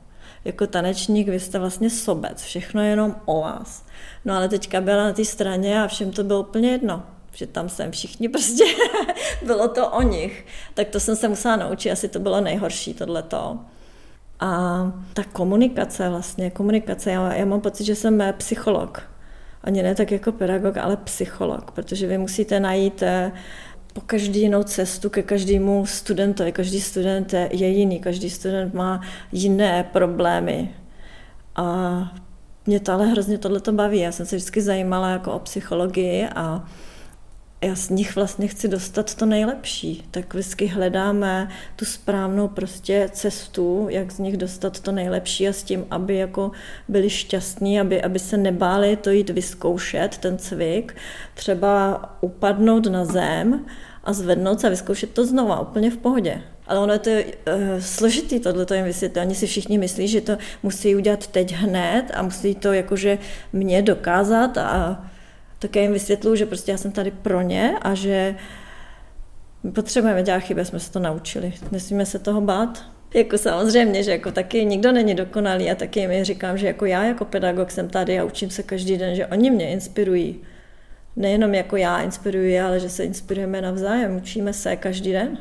Jako 0.45 0.67
tanečník 0.67 1.29
vy 1.29 1.41
jste 1.41 1.59
vlastně 1.59 1.91
sobec, 1.91 2.43
všechno 2.43 2.83
je 2.83 2.91
jenom 2.91 3.17
o 3.25 3.41
vás. 3.41 3.87
No 4.25 4.35
ale 4.35 4.49
teďka 4.49 4.81
byla 4.81 5.05
na 5.05 5.13
té 5.13 5.25
straně 5.25 5.83
a 5.83 5.87
všem 5.87 6.13
to 6.13 6.25
bylo 6.25 6.41
úplně 6.41 6.71
jedno 6.71 7.16
že 7.37 7.47
tam 7.47 7.69
jsem 7.69 7.91
všichni 7.91 8.29
prostě, 8.29 8.65
bylo 9.47 9.69
to 9.69 9.91
o 9.91 10.03
nich. 10.03 10.47
Tak 10.75 10.89
to 10.89 11.01
jsem 11.01 11.17
se 11.17 11.29
musela 11.29 11.57
naučit, 11.57 11.91
asi 11.91 12.09
to 12.09 12.19
bylo 12.19 12.41
nejhorší 12.41 12.95
tohleto. 12.95 13.59
A 14.41 14.83
ta 15.15 15.25
komunikace 15.25 16.09
vlastně, 16.09 16.51
komunikace, 16.51 17.11
já, 17.11 17.35
já 17.35 17.45
mám 17.45 17.61
pocit, 17.61 17.85
že 17.85 17.95
jsem 17.95 18.23
psycholog. 18.37 19.03
Ani 19.65 19.83
ne 19.83 19.95
tak 19.95 20.13
jako 20.13 20.33
pedagog, 20.33 20.77
ale 20.77 20.97
psycholog, 20.97 21.71
protože 21.71 22.07
vy 22.07 22.19
musíte 22.19 22.61
najít 22.61 23.03
eh, 23.03 23.33
po 23.93 24.01
každý 24.01 24.41
jinou 24.41 24.63
cestu 24.63 25.11
ke 25.11 25.23
každému 25.23 25.87
studentovi. 25.87 26.53
Každý 26.53 26.81
student 26.81 27.33
je 27.33 27.69
jiný, 27.69 28.01
každý 28.01 28.31
student 28.31 28.75
má 28.75 29.01
jiné 29.33 29.85
problémy. 29.93 30.75
A 31.57 32.15
mě 32.67 32.81
to 32.81 32.93
ale 32.93 33.07
hrozně 33.07 33.39
tohleto 33.39 33.73
baví. 33.73 33.99
Já 33.99 34.13
jsem 34.13 34.27
se 34.27 34.37
vždycky 34.37 34.63
zajímala 34.63 35.11
jako 35.11 35.33
o 35.33 35.39
psychologii 35.39 36.29
a 36.35 36.69
já 37.63 37.75
z 37.75 37.91
nich 37.91 38.17
vlastně 38.17 38.49
chci 38.49 38.69
dostat 38.69 39.15
to 39.15 39.27
nejlepší, 39.27 40.05
tak 40.11 40.35
vždycky 40.35 40.67
hledáme 40.67 41.49
tu 41.77 41.85
správnou 41.85 42.49
prostě 42.49 43.09
cestu, 43.13 43.87
jak 43.91 44.13
z 44.13 44.19
nich 44.19 44.37
dostat 44.37 44.81
to 44.81 44.93
nejlepší 44.93 45.49
a 45.49 45.53
s 45.53 45.63
tím, 45.63 45.87
aby 45.91 46.17
jako 46.17 46.51
byli 46.89 47.11
šťastní, 47.11 47.81
aby, 47.81 48.03
aby 48.03 48.19
se 48.19 48.37
nebáli 48.37 48.97
to 48.97 49.11
jít 49.11 49.31
vyzkoušet, 49.31 50.19
ten 50.19 50.39
cvik, 50.39 50.97
třeba 51.35 52.03
upadnout 52.21 52.87
na 52.87 53.05
zem 53.05 53.67
a 54.05 54.13
zvednout 54.13 54.61
se 54.61 54.67
a 54.67 54.71
vyzkoušet 54.71 55.11
to 55.11 55.27
znova, 55.27 55.61
úplně 55.61 55.91
v 55.91 55.97
pohodě. 55.97 56.43
Ale 56.67 56.81
ono 56.81 56.93
je 56.93 56.99
to 56.99 57.11
uh, 57.11 57.23
složitý, 57.81 58.41
tohle 58.41 58.67
to 58.67 58.75
jim 58.75 58.85
vysvětlit. 58.85 59.23
Oni 59.23 59.35
si 59.35 59.47
všichni 59.47 59.79
myslí, 59.79 60.09
že 60.09 60.21
to 60.21 60.39
musí 60.63 60.97
udělat 60.97 61.27
teď 61.27 61.53
hned 61.53 62.05
a 62.15 62.23
musí 62.23 62.55
to 62.55 62.73
jakože 62.73 63.19
mě 63.53 63.83
dokázat 63.83 64.59
a 64.59 65.05
tak 65.59 65.77
já 65.77 65.83
jim 65.83 65.93
vysvětluju, 65.93 66.37
že 66.37 66.47
prostě 66.47 66.73
já 66.73 66.79
jsem 66.79 66.93
tady 66.93 67.11
pro 67.11 67.41
ně 67.41 67.75
a 67.83 67.95
že 67.95 68.35
potřebujeme 69.73 70.23
dělat 70.23 70.41
chyby, 70.41 70.65
jsme 70.65 70.81
se 70.81 70.93
to 70.93 70.99
naučili. 70.99 71.53
Nesmíme 71.73 72.07
se 72.07 72.19
toho 72.19 72.41
bát. 72.41 72.85
Jako 73.15 73.39
samozřejmě, 73.39 74.03
že 74.03 74.11
jako 74.11 74.33
taky 74.33 74.65
nikdo 74.65 74.93
není 74.93 75.15
dokonalý 75.15 75.71
a 75.71 75.75
taky 75.75 76.01
jim 76.01 76.25
říkám, 76.25 76.59
že 76.59 76.67
jako 76.67 76.87
já 76.87 77.05
jako 77.05 77.25
pedagog 77.25 77.71
jsem 77.71 77.89
tady 77.89 78.19
a 78.19 78.25
učím 78.25 78.51
se 78.51 78.63
každý 78.63 78.97
den, 78.97 79.15
že 79.15 79.27
oni 79.27 79.51
mě 79.51 79.71
inspirují. 79.71 80.41
Nejenom 81.17 81.55
jako 81.55 81.77
já 81.77 82.01
inspiruji, 82.01 82.61
ale 82.61 82.81
že 82.81 82.89
se 82.89 83.05
inspirujeme 83.05 83.61
navzájem, 83.61 84.17
učíme 84.17 84.53
se 84.53 84.77
každý 84.77 85.13
den. 85.13 85.39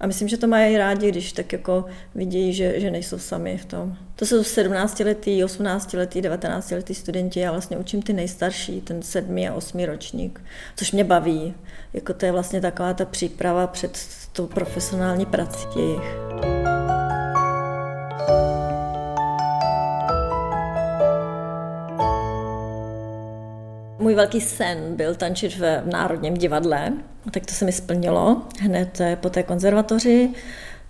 A 0.00 0.06
myslím, 0.06 0.28
že 0.28 0.36
to 0.36 0.46
mají 0.46 0.76
rádi, 0.76 1.08
když 1.08 1.32
tak 1.32 1.52
jako 1.52 1.84
vidí, 2.14 2.52
že, 2.52 2.80
že 2.80 2.90
nejsou 2.90 3.18
sami 3.18 3.58
v 3.58 3.64
tom. 3.64 3.96
To 4.16 4.26
jsou 4.26 4.40
17-letý, 4.40 5.44
18-letý, 5.44 6.22
19-letý 6.22 6.94
studenti, 6.94 7.40
já 7.40 7.50
vlastně 7.50 7.76
učím 7.76 8.02
ty 8.02 8.12
nejstarší, 8.12 8.80
ten 8.80 9.02
sedmý 9.02 9.48
a 9.48 9.54
osmý 9.54 9.86
ročník, 9.86 10.40
což 10.76 10.92
mě 10.92 11.04
baví. 11.04 11.54
Jako 11.92 12.14
to 12.14 12.26
je 12.26 12.32
vlastně 12.32 12.60
taková 12.60 12.94
ta 12.94 13.04
příprava 13.04 13.66
před 13.66 13.98
tou 14.32 14.46
profesionální 14.46 15.26
prací 15.26 15.66
jejich. 15.76 16.16
Můj 24.04 24.14
velký 24.14 24.40
sen 24.40 24.96
byl 24.96 25.14
tančit 25.14 25.58
v 25.58 25.82
Národním 25.84 26.34
divadle, 26.34 26.92
tak 27.30 27.46
to 27.46 27.52
se 27.54 27.64
mi 27.64 27.72
splnilo 27.72 28.42
hned 28.60 29.00
eh, 29.00 29.16
po 29.16 29.30
té 29.30 29.42
konzervatoři. 29.42 30.30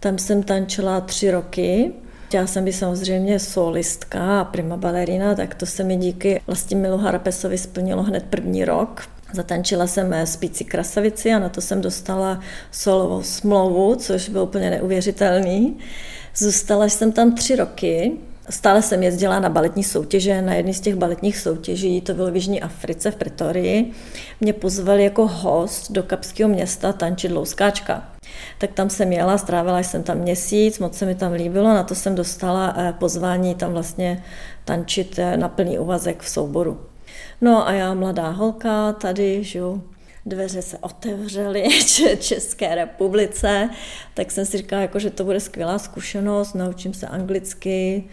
Tam 0.01 0.19
jsem 0.19 0.43
tančila 0.43 1.01
tři 1.01 1.31
roky. 1.31 1.93
Já 2.33 2.47
jsem 2.47 2.65
být 2.65 2.73
samozřejmě 2.73 3.39
solistka 3.39 4.41
a 4.41 4.45
prima 4.45 4.77
balerina, 4.77 5.35
tak 5.35 5.55
to 5.55 5.67
se 5.67 5.85
mi 5.85 5.97
díky 5.97 6.41
vlastně 6.47 6.77
Milu 6.77 6.99
Harapesovi 6.99 7.59
splnilo 7.59 8.03
hned 8.03 8.25
první 8.31 8.65
rok. 8.65 9.03
Zatančila 9.33 9.87
jsem 9.87 10.15
Spíci 10.25 10.65
krasavici 10.65 11.33
a 11.33 11.39
na 11.39 11.49
to 11.49 11.61
jsem 11.61 11.81
dostala 11.81 12.41
solovou 12.71 13.23
smlouvu, 13.23 13.97
což 13.97 14.29
bylo 14.29 14.45
úplně 14.45 14.71
neuvěřitelný. 14.71 15.79
Zůstala 16.37 16.85
jsem 16.85 17.13
tam 17.13 17.35
tři 17.35 17.57
roky. 17.57 18.13
Stále 18.51 18.83
jsem 18.83 19.03
jezdila 19.03 19.41
na 19.41 19.49
baletní 19.49 19.85
soutěže, 19.85 20.43
na 20.43 20.55
jedné 20.55 20.75
z 20.75 20.81
těch 20.81 20.95
baletních 20.95 21.39
soutěží, 21.39 22.01
to 22.01 22.15
bylo 22.15 22.31
v 22.31 22.35
Jižní 22.35 22.63
Africe 22.63 23.11
v 23.11 23.17
Pretorii. 23.17 23.93
Mě 24.41 24.53
pozvali 24.53 25.05
jako 25.05 25.27
host 25.27 25.93
do 25.93 26.03
Kapského 26.03 26.51
města 26.51 26.93
tančit 26.93 27.33
louskáčka. 27.33 28.09
Tak 28.59 28.73
tam 28.73 28.91
jsem 28.91 29.13
jela, 29.13 29.39
strávila 29.39 29.79
jsem 29.79 30.03
tam 30.03 30.19
měsíc, 30.19 30.79
moc 30.79 30.99
se 30.99 31.07
mi 31.07 31.15
tam 31.15 31.33
líbilo, 31.33 31.75
na 31.75 31.83
to 31.83 31.95
jsem 31.95 32.15
dostala 32.15 32.75
eh, 32.77 32.95
pozvání 32.99 33.55
tam 33.55 33.73
vlastně 33.73 34.25
tančit 34.65 35.19
eh, 35.19 35.37
na 35.37 35.49
plný 35.49 35.79
úvazek 35.79 36.23
v 36.23 36.29
souboru. 36.29 36.81
No 37.41 37.69
a 37.69 37.73
já, 37.73 37.95
mladá 37.95 38.29
holka, 38.29 38.93
tady, 38.93 39.45
žiju, 39.45 39.83
dveře 40.27 40.63
se 40.63 40.79
otevřely 40.79 41.69
České 42.19 42.75
republice, 42.75 43.71
tak 44.15 44.31
jsem 44.31 44.47
si 44.47 44.57
říkala, 44.57 44.83
jako, 44.83 44.99
že 44.99 45.11
to 45.11 45.25
bude 45.25 45.41
skvělá 45.41 45.79
zkušenost, 45.79 46.55
naučím 46.55 46.95
se 46.95 47.07
anglicky, 47.07 48.05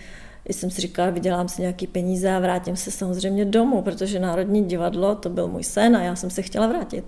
i 0.45 0.53
jsem 0.53 0.71
si 0.71 0.81
říkala, 0.81 1.09
vydělám 1.09 1.49
si 1.49 1.61
nějaký 1.61 1.87
peníze 1.87 2.31
a 2.31 2.39
vrátím 2.39 2.75
se 2.75 2.91
samozřejmě 2.91 3.45
domů, 3.45 3.81
protože 3.81 4.19
Národní 4.19 4.65
divadlo, 4.65 5.15
to 5.15 5.29
byl 5.29 5.47
můj 5.47 5.63
sen 5.63 5.95
a 5.95 6.03
já 6.03 6.15
jsem 6.15 6.29
se 6.29 6.41
chtěla 6.41 6.67
vrátit. 6.67 7.05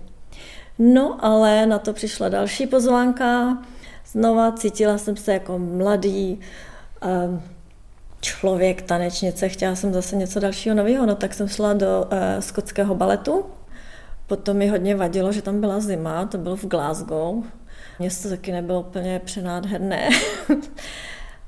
No, 0.79 1.25
ale 1.25 1.65
na 1.65 1.79
to 1.79 1.93
přišla 1.93 2.29
další 2.29 2.67
pozvánka. 2.67 3.57
Znova 4.05 4.51
cítila 4.51 4.97
jsem 4.97 5.17
se 5.17 5.33
jako 5.33 5.59
mladý 5.59 6.39
um, 7.05 7.41
člověk, 8.21 8.81
tanečnice, 8.81 9.49
chtěla 9.49 9.75
jsem 9.75 9.93
zase 9.93 10.15
něco 10.15 10.39
dalšího 10.39 10.75
nového, 10.75 11.05
no 11.05 11.15
tak 11.15 11.33
jsem 11.33 11.47
šla 11.47 11.73
do 11.73 12.05
uh, 12.11 12.17
skotského 12.39 12.95
baletu. 12.95 13.45
Potom 14.27 14.57
mi 14.57 14.67
hodně 14.67 14.95
vadilo, 14.95 15.31
že 15.31 15.41
tam 15.41 15.61
byla 15.61 15.79
zima, 15.79 16.25
to 16.25 16.37
bylo 16.37 16.55
v 16.55 16.65
Glasgow. 16.65 17.43
Město 17.99 18.29
taky 18.29 18.51
nebylo 18.51 18.79
úplně 18.79 19.21
přenádherné, 19.25 20.09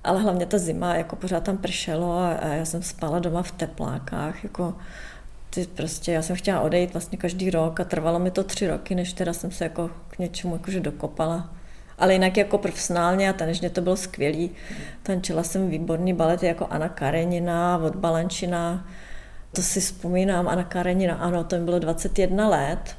ale 0.05 0.21
hlavně 0.21 0.45
ta 0.45 0.57
zima, 0.57 0.95
jako 0.95 1.15
pořád 1.15 1.43
tam 1.43 1.57
pršelo 1.57 2.19
a, 2.19 2.31
já 2.41 2.65
jsem 2.65 2.83
spala 2.83 3.19
doma 3.19 3.43
v 3.43 3.51
teplákách, 3.51 4.43
jako 4.43 4.74
ty 5.50 5.67
prostě, 5.67 6.12
já 6.12 6.21
jsem 6.21 6.35
chtěla 6.35 6.62
odejít 6.62 6.93
vlastně 6.93 7.17
každý 7.17 7.50
rok 7.50 7.79
a 7.79 7.83
trvalo 7.83 8.19
mi 8.19 8.31
to 8.31 8.43
tři 8.43 8.67
roky, 8.67 8.95
než 8.95 9.13
teda 9.13 9.33
jsem 9.33 9.51
se 9.51 9.63
jako 9.63 9.89
k 10.09 10.19
něčemu 10.19 10.55
jakože 10.55 10.79
dokopala. 10.79 11.50
Ale 11.97 12.13
jinak 12.13 12.38
jako 12.38 12.57
profesionálně 12.57 13.29
a 13.29 13.33
tanežně 13.33 13.69
to 13.69 13.81
bylo 13.81 13.95
skvělý. 13.97 14.51
Tančila 15.03 15.43
jsem 15.43 15.69
výborný 15.69 16.13
balety 16.13 16.45
jako 16.45 16.67
Anna 16.69 16.89
Karenina 16.89 17.77
od 17.77 17.95
Balančina. 17.95 18.88
To 19.51 19.62
si 19.62 19.81
vzpomínám, 19.81 20.47
Anna 20.47 20.63
Karenina, 20.63 21.15
ano, 21.15 21.43
to 21.43 21.55
mi 21.55 21.63
bylo 21.63 21.79
21 21.79 22.50
let. 22.50 22.95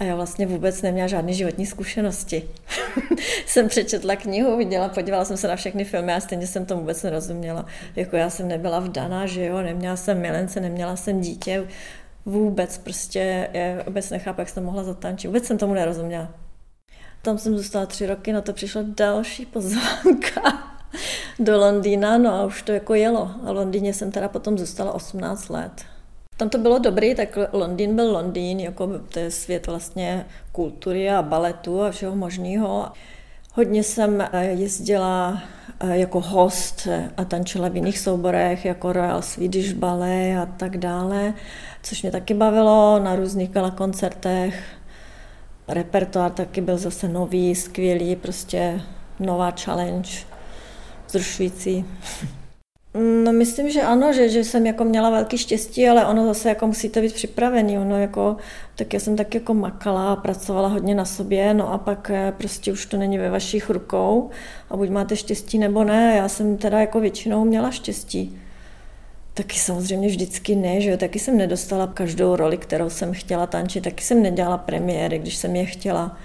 A 0.00 0.04
já 0.04 0.14
vlastně 0.14 0.46
vůbec 0.46 0.82
neměla 0.82 1.08
žádné 1.08 1.32
životní 1.32 1.66
zkušenosti. 1.66 2.48
jsem 3.46 3.68
přečetla 3.68 4.16
knihu, 4.16 4.56
viděla, 4.56 4.88
podívala 4.88 5.24
jsem 5.24 5.36
se 5.36 5.48
na 5.48 5.56
všechny 5.56 5.84
filmy 5.84 6.12
a 6.12 6.20
stejně 6.20 6.46
jsem 6.46 6.66
to 6.66 6.76
vůbec 6.76 7.02
nerozuměla. 7.02 7.66
Jako 7.96 8.16
já 8.16 8.30
jsem 8.30 8.48
nebyla 8.48 8.80
vdaná, 8.80 9.26
že 9.26 9.44
jo, 9.44 9.62
neměla 9.62 9.96
jsem 9.96 10.20
milence, 10.20 10.60
neměla 10.60 10.96
jsem 10.96 11.20
dítě, 11.20 11.66
vůbec 12.26 12.78
prostě, 12.78 13.48
já 13.52 13.82
vůbec 13.86 14.10
nechápu, 14.10 14.40
jak 14.40 14.48
jsem 14.48 14.64
mohla 14.64 14.84
zatančit, 14.84 15.28
vůbec 15.28 15.46
jsem 15.46 15.58
tomu 15.58 15.74
nerozuměla. 15.74 16.34
Tam 17.22 17.38
jsem 17.38 17.56
zůstala 17.56 17.86
tři 17.86 18.06
roky, 18.06 18.32
na 18.32 18.40
to 18.40 18.52
přišla 18.52 18.82
další 18.86 19.46
pozvánka 19.46 20.72
do 21.38 21.58
Londýna, 21.58 22.18
no 22.18 22.34
a 22.34 22.46
už 22.46 22.62
to 22.62 22.72
jako 22.72 22.94
jelo. 22.94 23.30
A 23.44 23.52
v 23.52 23.56
Londýně 23.56 23.94
jsem 23.94 24.12
teda 24.12 24.28
potom 24.28 24.58
zůstala 24.58 24.92
18 24.92 25.48
let. 25.48 25.72
Tam 26.40 26.48
to 26.48 26.58
bylo 26.58 26.78
dobrý, 26.78 27.14
tak 27.14 27.38
Londýn 27.52 27.96
byl 27.96 28.12
Londýn, 28.12 28.60
jako 28.60 28.98
to 28.98 29.18
je 29.18 29.30
svět 29.30 29.66
vlastně 29.66 30.26
kultury 30.52 31.10
a 31.10 31.22
baletu 31.22 31.82
a 31.82 31.90
všeho 31.90 32.16
možného. 32.16 32.88
Hodně 33.54 33.82
jsem 33.82 34.20
eh, 34.20 34.44
jezdila 34.44 35.42
eh, 35.80 35.96
jako 35.98 36.20
host 36.20 36.88
a 37.16 37.24
tančila 37.24 37.68
v 37.68 37.76
jiných 37.76 37.98
souborech, 37.98 38.64
jako 38.64 38.92
Royal 38.92 39.22
Swedish 39.22 39.72
Ballet 39.72 40.38
a 40.38 40.46
tak 40.46 40.76
dále, 40.76 41.34
což 41.82 42.02
mě 42.02 42.10
taky 42.10 42.34
bavilo 42.34 42.98
na 42.98 43.16
různých 43.16 43.50
koncertech. 43.74 44.62
Repertoár 45.68 46.30
taky 46.30 46.60
byl 46.60 46.78
zase 46.78 47.08
nový, 47.08 47.54
skvělý, 47.54 48.16
prostě 48.16 48.80
nová 49.18 49.50
challenge, 49.50 50.10
zrušující. 51.08 51.84
No 52.94 53.32
myslím, 53.32 53.70
že 53.70 53.82
ano, 53.82 54.12
že, 54.12 54.28
že 54.28 54.44
jsem 54.44 54.66
jako 54.66 54.84
měla 54.84 55.10
velký 55.10 55.38
štěstí, 55.38 55.88
ale 55.88 56.06
ono 56.06 56.26
zase 56.26 56.48
jako 56.48 56.66
musíte 56.66 57.00
být 57.00 57.14
připravený. 57.14 57.78
Ono 57.78 57.98
jako, 58.00 58.36
tak 58.76 58.92
já 58.92 59.00
jsem 59.00 59.16
tak 59.16 59.34
jako 59.34 59.54
makala, 59.54 60.16
pracovala 60.16 60.68
hodně 60.68 60.94
na 60.94 61.04
sobě, 61.04 61.54
no 61.54 61.72
a 61.72 61.78
pak 61.78 62.10
eh, 62.10 62.32
prostě 62.38 62.72
už 62.72 62.86
to 62.86 62.96
není 62.96 63.18
ve 63.18 63.30
vašich 63.30 63.70
rukou 63.70 64.30
a 64.70 64.76
buď 64.76 64.88
máte 64.88 65.16
štěstí 65.16 65.58
nebo 65.58 65.84
ne. 65.84 66.14
Já 66.16 66.28
jsem 66.28 66.56
teda 66.56 66.80
jako 66.80 67.00
většinou 67.00 67.44
měla 67.44 67.70
štěstí. 67.70 68.38
Taky 69.34 69.58
samozřejmě 69.58 70.08
vždycky 70.08 70.54
ne, 70.54 70.80
že 70.80 70.90
jo, 70.90 70.96
taky 70.96 71.18
jsem 71.18 71.36
nedostala 71.36 71.86
každou 71.86 72.36
roli, 72.36 72.58
kterou 72.58 72.90
jsem 72.90 73.12
chtěla 73.12 73.46
tančit, 73.46 73.84
taky 73.84 74.04
jsem 74.04 74.22
nedělala 74.22 74.58
premiéry, 74.58 75.18
když 75.18 75.36
jsem 75.36 75.56
je 75.56 75.66
chtěla, 75.66 76.16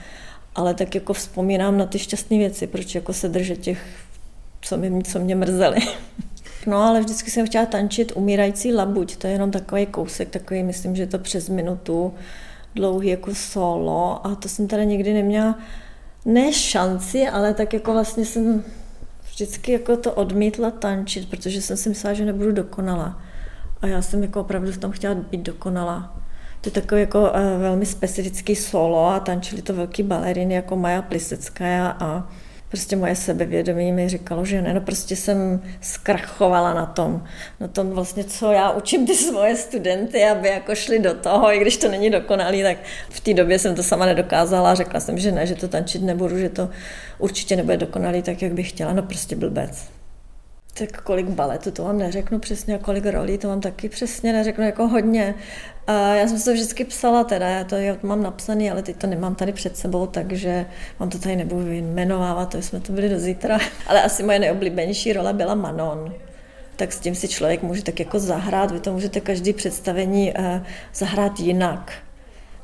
ale 0.55 0.74
tak 0.74 0.95
jako 0.95 1.13
vzpomínám 1.13 1.77
na 1.77 1.86
ty 1.86 2.00
šťastné 2.00 2.38
věci, 2.38 2.67
proč 2.67 2.95
jako 2.95 3.13
se 3.13 3.29
držet 3.29 3.60
těch, 3.60 3.86
co 4.62 4.77
mě, 4.77 5.03
co 5.03 5.19
mě 5.19 5.36
mrzely. 5.36 5.77
No, 6.65 6.77
ale 6.77 7.00
vždycky 7.00 7.31
jsem 7.31 7.48
chtěla 7.48 7.65
tančit 7.65 8.12
umírající 8.15 8.74
labuť, 8.74 9.17
to 9.17 9.27
je 9.27 9.34
jenom 9.34 9.51
takový 9.51 9.86
kousek, 9.86 10.29
takový, 10.29 10.63
myslím, 10.63 10.95
že 10.95 11.07
to 11.07 11.19
přes 11.19 11.50
minutu 11.50 12.13
dlouhý 12.75 13.10
jako 13.10 13.36
solo 13.36 14.27
a 14.27 14.36
to 14.36 14.50
jsem 14.50 14.67
teda 14.67 14.84
nikdy 14.84 15.13
neměla, 15.13 15.60
ne 16.25 16.53
šanci, 16.53 17.27
ale 17.27 17.53
tak 17.53 17.74
jako 17.74 17.93
vlastně 17.93 18.25
jsem 18.25 18.63
vždycky 19.31 19.72
jako 19.72 19.98
to 19.98 20.13
odmítla 20.13 20.72
tančit, 20.72 21.29
protože 21.29 21.62
jsem 21.62 21.77
si 21.77 21.89
myslela, 21.89 22.13
že 22.13 22.25
nebudu 22.25 22.51
dokonala. 22.51 23.22
A 23.81 23.88
já 23.88 24.01
jsem 24.01 24.22
jako 24.22 24.41
opravdu 24.41 24.72
v 24.72 24.77
tom 24.77 24.91
chtěla 24.91 25.15
být 25.15 25.41
dokonala. 25.41 26.17
To 26.62 26.67
je 26.67 26.72
takový 26.72 27.01
jako 27.01 27.22
uh, 27.22 27.27
velmi 27.60 27.86
specifický 27.86 28.55
solo 28.55 29.07
a 29.07 29.19
tančili 29.19 29.62
to 29.62 29.74
velký 29.74 30.03
baleriny 30.03 30.53
jako 30.53 30.75
Maja 30.75 31.01
Plisecká 31.01 31.89
a 32.00 32.29
prostě 32.69 32.95
moje 32.95 33.15
sebevědomí 33.15 33.91
mi 33.91 34.10
říkalo, 34.10 34.45
že 34.45 34.62
ne, 34.62 34.74
no 34.74 34.81
prostě 34.81 35.15
jsem 35.15 35.62
zkrachovala 35.81 36.74
na 36.74 36.86
tom, 36.86 37.24
na 37.60 37.67
tom 37.67 37.89
vlastně, 37.89 38.24
co 38.24 38.51
já 38.51 38.72
učím 38.72 39.07
ty 39.07 39.15
svoje 39.15 39.55
studenty, 39.55 40.24
aby 40.24 40.48
jako 40.48 40.75
šli 40.75 41.00
do 41.00 41.13
toho, 41.13 41.53
i 41.53 41.60
když 41.60 41.77
to 41.77 41.89
není 41.89 42.10
dokonalý, 42.10 42.63
tak 42.63 42.77
v 43.10 43.19
té 43.19 43.34
době 43.34 43.60
jsem 43.60 43.75
to 43.75 43.84
sama 43.84 44.05
nedokázala, 44.05 44.75
řekla 44.75 45.00
jsem, 45.00 45.17
že 45.17 45.31
ne, 45.31 45.48
že 45.48 45.55
to 45.55 45.67
tančit 45.67 46.03
nebudu, 46.03 46.38
že 46.38 46.50
to 46.50 46.69
určitě 47.19 47.55
nebude 47.55 47.77
dokonalý 47.77 48.22
tak, 48.22 48.41
jak 48.41 48.53
bych 48.53 48.69
chtěla, 48.69 48.93
no 48.93 49.03
prostě 49.03 49.36
blbec. 49.36 49.95
Tak 50.77 51.01
kolik 51.01 51.25
baletu, 51.25 51.72
to 51.72 51.84
vám 51.84 51.98
neřeknu 51.98 52.39
přesně, 52.39 52.75
a 52.75 52.77
kolik 52.77 53.05
rolí, 53.05 53.38
to 53.38 53.48
vám 53.48 53.62
taky 53.62 53.89
přesně 53.89 54.34
neřeknu, 54.34 54.65
jako 54.65 54.88
hodně. 54.88 55.36
A 55.88 56.13
já 56.13 56.27
jsem 56.27 56.39
se 56.39 56.46
to 56.46 56.53
vždycky 56.53 56.86
psala 56.86 57.24
teda, 57.24 57.48
já 57.48 57.63
to 57.63 57.75
mám 58.01 58.24
napsaný, 58.24 58.72
ale 58.72 58.84
teď 58.84 58.96
to 58.96 59.08
nemám 59.08 59.36
tady 59.36 59.53
před 59.53 59.77
sebou, 59.77 60.08
takže 60.08 60.65
vám 61.00 61.10
to 61.10 61.20
tady 61.20 61.36
nebudu 61.36 61.72
jmenovávat, 61.72 62.50
to 62.50 62.62
jsme 62.62 62.79
to 62.79 62.94
byli 62.94 63.10
do 63.10 63.20
zítra. 63.20 63.60
Ale 63.88 64.03
asi 64.03 64.24
moje 64.24 64.39
nejoblíbenější 64.39 65.13
role 65.13 65.34
byla 65.34 65.55
Manon 65.55 66.13
tak 66.75 66.94
s 66.94 67.00
tím 67.00 67.15
si 67.15 67.27
člověk 67.27 67.63
může 67.63 67.84
tak 67.84 68.00
jako 68.00 68.20
zahrát, 68.20 68.72
vy 68.72 68.79
to 68.79 68.94
můžete 68.94 69.22
každý 69.22 69.53
představení 69.53 70.34
uh, 70.34 70.46
zahrát 70.94 71.39
jinak. 71.39 71.94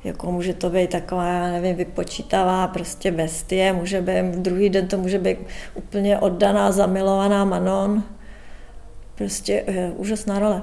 Jako 0.04 0.32
může 0.32 0.54
to 0.54 0.70
být 0.70 0.90
taková, 0.90 1.26
já 1.26 1.48
nevím, 1.52 1.76
vypočítavá 1.76 2.68
prostě 2.68 3.12
bestie, 3.12 3.74
může 3.74 4.02
být, 4.02 4.22
v 4.22 4.42
druhý 4.42 4.70
den 4.70 4.88
to 4.88 4.98
může 4.98 5.20
být 5.20 5.38
úplně 5.74 6.20
oddaná, 6.20 6.72
zamilovaná 6.72 7.46
Manon. 7.46 8.04
Prostě 9.16 9.64
uh, 9.64 10.02
úžasná 10.02 10.40
role. 10.40 10.62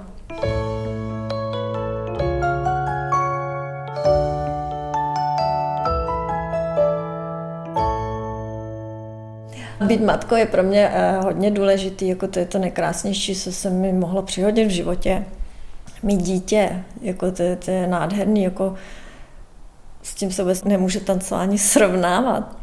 Být 9.87 10.00
matkou 10.00 10.35
je 10.35 10.47
pro 10.47 10.62
mě 10.62 10.90
eh, 10.92 11.16
hodně 11.16 11.50
důležitý, 11.50 12.09
jako 12.09 12.28
to 12.28 12.38
je 12.38 12.45
to 12.45 12.59
nejkrásnější, 12.59 13.35
co 13.35 13.52
se 13.52 13.71
mi 13.71 13.92
mohlo 13.92 14.23
přihodit 14.23 14.66
v 14.66 14.71
životě. 14.71 15.25
Mít 16.02 16.23
dítě, 16.23 16.85
jako 17.00 17.30
to, 17.30 17.42
to 17.64 17.71
je 17.71 17.87
nádherný, 17.87 18.42
jako 18.42 18.75
s 20.09 20.15
tím 20.15 20.33
se 20.33 20.43
vůbec 20.43 20.65
nemůže 20.65 21.00
tancování 21.00 21.59
srovnávat. 21.73 22.57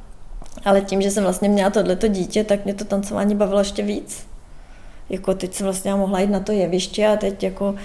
Ale 0.65 0.81
tím, 0.81 1.01
že 1.01 1.11
jsem 1.11 1.23
vlastně 1.23 1.49
měla 1.49 1.69
tohleto 1.69 2.07
dítě, 2.07 2.43
tak 2.43 2.65
mě 2.65 2.73
to 2.73 2.85
tancování 2.85 3.35
bavilo 3.35 3.59
ještě 3.59 3.83
víc. 3.83 4.27
Jako 5.09 5.33
teď 5.33 5.53
jsem 5.53 5.63
vlastně 5.63 5.95
mohla 5.95 6.19
jít 6.19 6.29
na 6.29 6.39
to 6.39 6.51
jeviště 6.51 7.07
a 7.07 7.15
teď 7.15 7.43
jako 7.43 7.75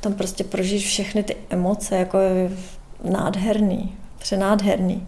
tam 0.00 0.14
prostě 0.14 0.44
prožít 0.44 0.82
všechny 0.82 1.22
ty 1.22 1.36
emoce, 1.50 1.96
jako 1.96 2.18
je 2.18 2.50
nádherný, 3.04 3.96
přenádherný. 4.18 5.06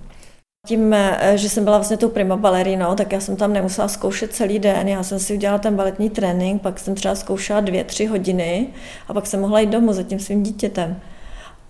Tím, 0.67 0.95
eh, 0.95 1.33
že 1.35 1.49
jsem 1.49 1.64
byla 1.64 1.79
vlastně 1.79 1.97
tou 1.97 2.09
prima 2.09 2.37
balerinou, 2.37 2.95
tak 2.95 3.12
já 3.12 3.21
jsem 3.21 3.37
tam 3.37 3.52
nemusela 3.52 3.88
zkoušet 3.88 4.35
celý 4.35 4.59
den. 4.59 4.88
Já 4.88 5.02
jsem 5.02 5.19
si 5.19 5.35
udělala 5.35 5.59
ten 5.59 5.76
baletní 5.76 6.11
trénink, 6.11 6.62
pak 6.62 6.79
jsem 6.79 6.95
třeba 6.95 7.14
zkoušela 7.14 7.61
dvě, 7.61 7.85
tři 7.85 8.07
hodiny 8.07 8.67
a 9.09 9.14
pak 9.14 9.26
jsem 9.26 9.40
mohla 9.40 9.61
jít 9.61 9.71
domů 9.71 9.93
za 9.93 10.02
tím 10.02 10.19
svým 10.19 10.43
dítětem. 10.43 11.00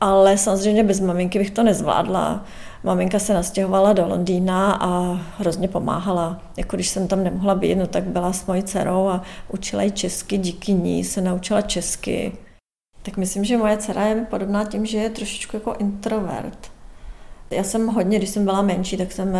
Ale 0.00 0.38
samozřejmě 0.38 0.84
bez 0.84 1.00
maminky 1.00 1.38
bych 1.38 1.50
to 1.50 1.62
nezvládla. 1.62 2.44
Maminka 2.84 3.18
se 3.18 3.34
nastěhovala 3.34 3.92
do 3.92 4.06
Londýna 4.06 4.72
a 4.72 5.20
hrozně 5.38 5.68
pomáhala. 5.68 6.40
Jako 6.56 6.76
když 6.76 6.88
jsem 6.88 7.08
tam 7.08 7.24
nemohla 7.24 7.54
být, 7.54 7.74
no 7.74 7.86
tak 7.86 8.04
byla 8.04 8.32
s 8.32 8.46
mojí 8.46 8.62
dcerou 8.62 9.08
a 9.08 9.22
učila 9.48 9.82
ji 9.82 9.90
česky, 9.90 10.38
díky 10.38 10.72
ní 10.72 11.04
se 11.04 11.20
naučila 11.20 11.60
česky. 11.60 12.32
Tak 13.02 13.16
myslím, 13.16 13.44
že 13.44 13.56
moje 13.56 13.76
dcera 13.76 14.06
je 14.06 14.26
podobná 14.30 14.64
tím, 14.64 14.86
že 14.86 14.98
je 14.98 15.10
trošičku 15.10 15.56
jako 15.56 15.74
introvert. 15.78 16.72
Já 17.50 17.64
jsem 17.64 17.86
hodně, 17.86 18.18
když 18.18 18.30
jsem 18.30 18.44
byla 18.44 18.62
menší, 18.62 18.96
tak 18.96 19.12
jsem 19.12 19.38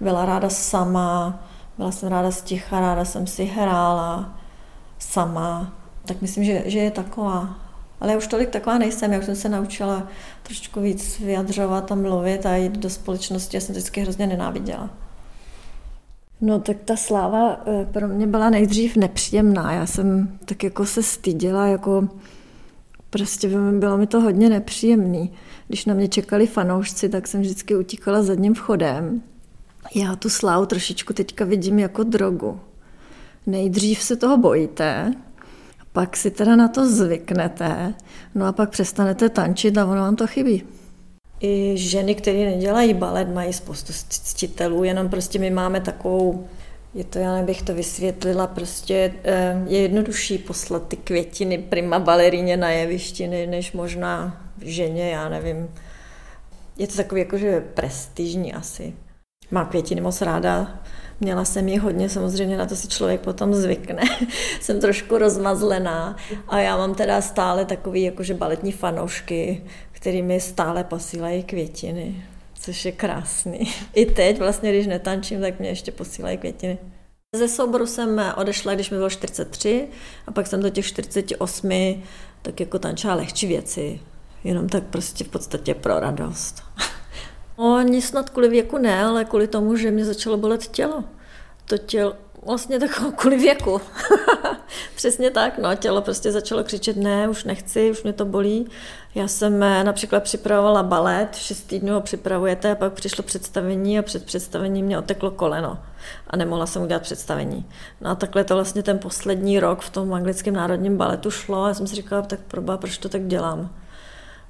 byla 0.00 0.24
ráda 0.24 0.50
sama, 0.50 1.40
byla 1.78 1.92
jsem 1.92 2.08
ráda 2.08 2.30
sticha, 2.30 2.80
ráda 2.80 3.04
jsem 3.04 3.26
si 3.26 3.44
hrála 3.44 4.38
sama. 4.98 5.72
Tak 6.04 6.22
myslím, 6.22 6.44
že, 6.44 6.62
že 6.66 6.78
je 6.78 6.90
taková. 6.90 7.56
Ale 8.02 8.12
já 8.12 8.18
už 8.18 8.26
tolik 8.26 8.50
taková 8.50 8.78
nejsem, 8.78 9.12
já 9.12 9.18
už 9.18 9.24
jsem 9.24 9.36
se 9.36 9.48
naučila 9.48 10.08
trošičku 10.42 10.80
víc 10.80 11.18
vyjadřovat 11.18 11.92
a 11.92 11.94
mluvit 11.94 12.46
a 12.46 12.56
jít 12.56 12.78
do 12.78 12.90
společnosti. 12.90 13.56
Já 13.56 13.60
jsem 13.60 13.72
vždycky 13.72 14.00
hrozně 14.00 14.26
nenáviděla. 14.26 14.90
No 16.40 16.60
tak 16.60 16.76
ta 16.84 16.96
sláva 16.96 17.60
eh, 17.66 17.86
pro 17.92 18.08
mě 18.08 18.26
byla 18.26 18.50
nejdřív 18.50 18.96
nepříjemná. 18.96 19.72
Já 19.72 19.86
jsem 19.86 20.38
tak 20.44 20.64
jako 20.64 20.86
se 20.86 21.02
styděla, 21.02 21.66
jako 21.66 22.08
prostě 23.10 23.48
bylo 23.72 23.98
mi 23.98 24.06
to 24.06 24.20
hodně 24.20 24.48
nepříjemný. 24.48 25.32
Když 25.68 25.84
na 25.84 25.94
mě 25.94 26.08
čekali 26.08 26.46
fanoušci, 26.46 27.08
tak 27.08 27.28
jsem 27.28 27.40
vždycky 27.40 27.76
utíkala 27.76 28.22
zadním 28.22 28.54
vchodem. 28.54 29.22
Já 29.94 30.16
tu 30.16 30.28
slávu 30.28 30.66
trošičku 30.66 31.12
teďka 31.12 31.44
vidím 31.44 31.78
jako 31.78 32.02
drogu. 32.02 32.60
Nejdřív 33.46 34.02
se 34.02 34.16
toho 34.16 34.36
bojíte, 34.36 35.14
pak 35.92 36.16
si 36.16 36.30
teda 36.30 36.56
na 36.56 36.68
to 36.68 36.90
zvyknete, 36.90 37.94
no 38.34 38.46
a 38.46 38.52
pak 38.52 38.70
přestanete 38.70 39.28
tančit 39.28 39.78
a 39.78 39.86
ono 39.86 40.00
vám 40.00 40.16
to 40.16 40.26
chybí. 40.26 40.64
I 41.40 41.72
ženy, 41.76 42.14
které 42.14 42.38
nedělají 42.38 42.94
balet, 42.94 43.34
mají 43.34 43.52
spoustu 43.52 43.92
ctitelů, 44.08 44.84
jenom 44.84 45.08
prostě 45.08 45.38
my 45.38 45.50
máme 45.50 45.80
takovou, 45.80 46.46
je 46.94 47.04
to, 47.04 47.18
já 47.18 47.34
nebych 47.34 47.62
to 47.62 47.74
vysvětlila, 47.74 48.46
prostě 48.46 49.14
eh, 49.24 49.64
je 49.66 49.80
jednodušší 49.80 50.38
poslat 50.38 50.88
ty 50.88 50.96
květiny 50.96 51.58
prima 51.58 51.98
balerině 51.98 52.56
na 52.56 52.70
jevišti, 52.70 53.26
než 53.26 53.72
možná 53.72 54.42
ženě, 54.62 55.10
já 55.10 55.28
nevím. 55.28 55.68
Je 56.78 56.86
to 56.86 56.96
takový 56.96 57.20
jakože 57.20 57.60
prestižní 57.74 58.54
asi. 58.54 58.92
Má 59.50 59.64
květiny 59.64 60.00
moc 60.00 60.22
ráda, 60.22 60.80
Měla 61.22 61.44
jsem 61.44 61.68
ji 61.68 61.78
hodně, 61.78 62.08
samozřejmě 62.08 62.56
na 62.56 62.66
to 62.66 62.76
si 62.76 62.88
člověk 62.88 63.20
potom 63.20 63.54
zvykne. 63.54 64.02
jsem 64.60 64.80
trošku 64.80 65.18
rozmazlená 65.18 66.16
a 66.48 66.58
já 66.58 66.76
mám 66.76 66.94
teda 66.94 67.20
stále 67.20 67.64
takový 67.64 68.02
jakože 68.02 68.34
baletní 68.34 68.72
fanoušky, 68.72 69.64
který 69.92 70.22
mi 70.22 70.40
stále 70.40 70.84
posílají 70.84 71.42
květiny, 71.42 72.24
což 72.54 72.84
je 72.84 72.92
krásný. 72.92 73.72
I 73.94 74.06
teď 74.06 74.38
vlastně, 74.38 74.70
když 74.70 74.86
netančím, 74.86 75.40
tak 75.40 75.58
mě 75.58 75.68
ještě 75.68 75.92
posílají 75.92 76.38
květiny. 76.38 76.78
Ze 77.36 77.48
souboru 77.48 77.86
jsem 77.86 78.20
odešla, 78.36 78.74
když 78.74 78.90
mi 78.90 78.96
bylo 78.96 79.10
43 79.10 79.88
a 80.26 80.32
pak 80.32 80.46
jsem 80.46 80.62
do 80.62 80.70
těch 80.70 80.86
48 80.86 81.70
tak 82.42 82.60
jako 82.60 82.78
tančila 82.78 83.14
lehčí 83.14 83.46
věci. 83.46 84.00
Jenom 84.44 84.68
tak 84.68 84.82
prostě 84.82 85.24
v 85.24 85.28
podstatě 85.28 85.74
pro 85.74 86.00
radost. 86.00 86.62
Oni 87.56 88.02
snad 88.02 88.30
kvůli 88.30 88.48
věku 88.48 88.78
ne, 88.78 89.04
ale 89.04 89.24
kvůli 89.24 89.46
tomu, 89.46 89.76
že 89.76 89.90
mě 89.90 90.04
začalo 90.04 90.36
bolet 90.36 90.66
tělo. 90.66 91.04
To 91.64 91.78
tělo, 91.78 92.14
vlastně 92.46 92.80
tak 92.80 93.02
kvůli 93.16 93.36
věku. 93.36 93.80
Přesně 94.94 95.30
tak, 95.30 95.58
no, 95.58 95.74
tělo 95.74 96.02
prostě 96.02 96.32
začalo 96.32 96.64
křičet, 96.64 96.96
ne, 96.96 97.28
už 97.28 97.44
nechci, 97.44 97.90
už 97.90 98.02
mě 98.02 98.12
to 98.12 98.24
bolí. 98.24 98.66
Já 99.14 99.28
jsem 99.28 99.62
eh, 99.62 99.84
například 99.84 100.22
připravovala 100.22 100.82
balet, 100.82 101.36
šest 101.36 101.62
týdnů 101.62 101.94
ho 101.94 102.00
připravujete 102.00 102.70
a 102.70 102.74
pak 102.74 102.92
přišlo 102.92 103.24
představení 103.24 103.98
a 103.98 104.02
před 104.02 104.24
představením 104.24 104.86
mě 104.86 104.98
oteklo 104.98 105.30
koleno 105.30 105.78
a 106.26 106.36
nemohla 106.36 106.66
jsem 106.66 106.82
udělat 106.82 107.02
představení. 107.02 107.66
No 108.00 108.10
a 108.10 108.14
takhle 108.14 108.44
to 108.44 108.54
vlastně 108.54 108.82
ten 108.82 108.98
poslední 108.98 109.60
rok 109.60 109.80
v 109.80 109.90
tom 109.90 110.14
anglickém 110.14 110.54
národním 110.54 110.96
baletu 110.96 111.30
šlo 111.30 111.64
a 111.64 111.68
já 111.68 111.74
jsem 111.74 111.86
si 111.86 111.96
říkala, 111.96 112.22
tak 112.22 112.40
proba, 112.48 112.76
proč 112.76 112.98
to 112.98 113.08
tak 113.08 113.26
dělám. 113.26 113.70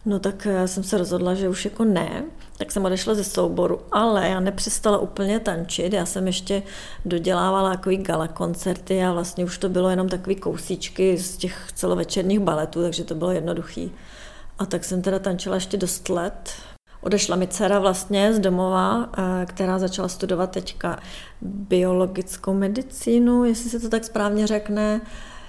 No 0.05 0.19
tak 0.19 0.47
eh, 0.47 0.69
jsem 0.69 0.83
se 0.83 0.99
rozhodla, 0.99 1.35
že 1.35 1.49
už 1.49 1.65
jako 1.65 1.85
ne, 1.85 2.25
tak 2.59 2.73
jsem 2.73 2.85
odešla 2.85 3.15
ze 3.15 3.25
souboru, 3.25 3.81
ale 3.93 4.29
já 4.29 4.41
nepřestala 4.41 4.99
úplně 4.99 5.41
tančit, 5.41 5.93
já 5.93 6.07
jsem 6.07 6.27
ještě 6.27 6.63
dodělávala 7.05 7.71
takový 7.71 7.97
gala 7.97 8.29
koncerty 8.29 9.05
a 9.05 9.13
vlastně 9.13 9.45
už 9.45 9.59
to 9.59 9.69
bylo 9.69 9.91
jenom 9.91 10.09
takový 10.09 10.37
kousíčky 10.37 11.19
z 11.19 11.37
těch 11.37 11.69
celovečerních 11.75 12.41
baletů, 12.41 12.83
takže 12.83 13.05
to 13.05 13.15
bylo 13.15 13.31
jednoduchý. 13.31 13.93
A 14.59 14.67
tak 14.67 14.85
jsem 14.85 15.03
teda 15.03 15.19
tančila 15.19 15.55
ještě 15.55 15.77
dost 15.77 16.09
let. 16.09 16.53
Odešla 17.01 17.37
mi 17.37 17.47
dcera 17.47 17.79
vlastně 17.79 18.35
z 18.35 18.39
domova, 18.39 19.11
eh, 19.19 19.47
která 19.47 19.79
začala 19.79 20.09
studovat 20.09 20.51
teďka 20.51 20.99
biologickou 21.43 22.55
medicínu, 22.55 23.45
jestli 23.45 23.71
se 23.71 23.81
to 23.81 23.89
tak 23.89 24.05
správně 24.05 24.47
řekne, 24.47 25.01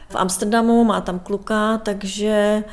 v 0.10 0.16
Amsterdamu, 0.16 0.84
má 0.84 1.02
tam 1.02 1.20
kluka, 1.20 1.78
takže 1.78 2.64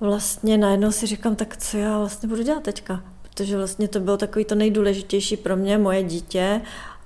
vlastně 0.00 0.58
najednou 0.58 0.92
si 0.92 1.06
říkám, 1.06 1.36
tak 1.36 1.56
co 1.56 1.76
já 1.76 1.98
vlastně 1.98 2.28
budu 2.28 2.42
dělat 2.42 2.62
teďka? 2.62 3.02
Protože 3.22 3.56
vlastně 3.56 3.88
to 3.88 4.00
bylo 4.00 4.16
takový 4.16 4.44
to 4.44 4.54
nejdůležitější 4.54 5.36
pro 5.36 5.56
mě, 5.56 5.78
moje 5.78 6.02
dítě 6.02 6.60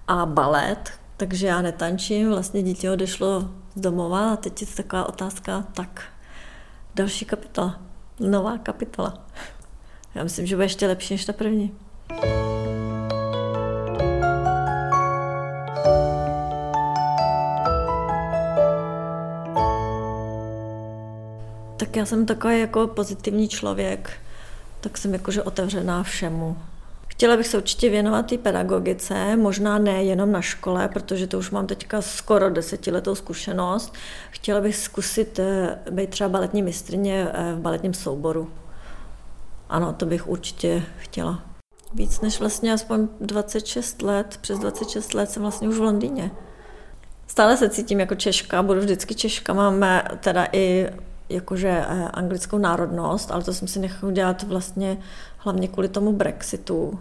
a 0.08 0.26
balet, 0.26 0.90
takže 1.16 1.46
já 1.46 1.62
netančím, 1.62 2.28
vlastně 2.28 2.62
dítě 2.62 2.90
odešlo 2.90 3.50
z 3.74 3.80
domova 3.80 4.32
a 4.32 4.36
teď 4.36 4.60
je 4.60 4.66
to 4.66 4.74
taková 4.74 5.08
otázka, 5.08 5.64
tak 5.74 6.02
další 6.94 7.24
kapitola, 7.24 7.80
nová 8.20 8.58
kapitola. 8.58 9.26
Já 10.14 10.24
myslím, 10.24 10.46
že 10.46 10.56
bude 10.56 10.64
ještě 10.64 10.86
lepší 10.86 11.14
než 11.14 11.24
ta 11.24 11.32
první. 11.32 11.74
Tak 12.08 12.47
já 21.98 22.06
jsem 22.06 22.26
takový 22.26 22.60
jako 22.60 22.86
pozitivní 22.86 23.48
člověk, 23.48 24.10
tak 24.80 24.98
jsem 24.98 25.12
jakože 25.12 25.42
otevřená 25.42 26.02
všemu. 26.02 26.56
Chtěla 27.08 27.36
bych 27.36 27.46
se 27.46 27.56
určitě 27.56 27.90
věnovat 27.90 28.32
i 28.32 28.38
pedagogice, 28.38 29.36
možná 29.36 29.78
ne 29.78 30.04
jenom 30.04 30.32
na 30.32 30.42
škole, 30.42 30.88
protože 30.88 31.26
to 31.26 31.38
už 31.38 31.50
mám 31.50 31.66
teďka 31.66 32.02
skoro 32.02 32.50
desetiletou 32.50 33.14
zkušenost. 33.14 33.94
Chtěla 34.30 34.60
bych 34.60 34.76
zkusit 34.76 35.38
eh, 35.38 35.78
být 35.90 36.10
třeba 36.10 36.28
baletní 36.28 36.62
mistrně 36.62 37.28
eh, 37.32 37.54
v 37.54 37.60
baletním 37.60 37.94
souboru. 37.94 38.50
Ano, 39.68 39.92
to 39.92 40.06
bych 40.06 40.28
určitě 40.28 40.82
chtěla. 40.98 41.42
Víc 41.94 42.20
než 42.20 42.40
vlastně 42.40 42.72
aspoň 42.72 43.08
26 43.20 44.02
let, 44.02 44.38
přes 44.40 44.58
26 44.58 45.14
let 45.14 45.30
jsem 45.30 45.42
vlastně 45.42 45.68
už 45.68 45.76
v 45.76 45.82
Londýně. 45.82 46.30
Stále 47.26 47.56
se 47.56 47.68
cítím 47.68 48.00
jako 48.00 48.14
Češka, 48.14 48.62
budu 48.62 48.80
vždycky 48.80 49.14
Češka, 49.14 49.52
máme 49.52 50.02
teda 50.20 50.46
i 50.52 50.88
jakože 51.28 51.68
eh, 51.68 52.08
anglickou 52.08 52.58
národnost, 52.58 53.30
ale 53.30 53.44
to 53.44 53.52
jsem 53.52 53.68
si 53.68 53.78
nechal 53.78 54.08
udělat 54.08 54.42
vlastně 54.42 54.98
hlavně 55.38 55.68
kvůli 55.68 55.88
tomu 55.88 56.12
Brexitu, 56.12 56.98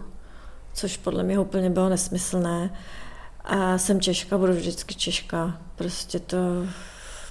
což 0.74 0.96
podle 0.96 1.22
mě 1.22 1.38
úplně 1.38 1.70
bylo 1.70 1.88
nesmyslné. 1.88 2.70
A 3.44 3.78
jsem 3.78 4.00
Češka, 4.00 4.38
budu 4.38 4.52
vždycky 4.52 4.94
Češka. 4.94 5.58
Prostě 5.76 6.18
to, 6.18 6.36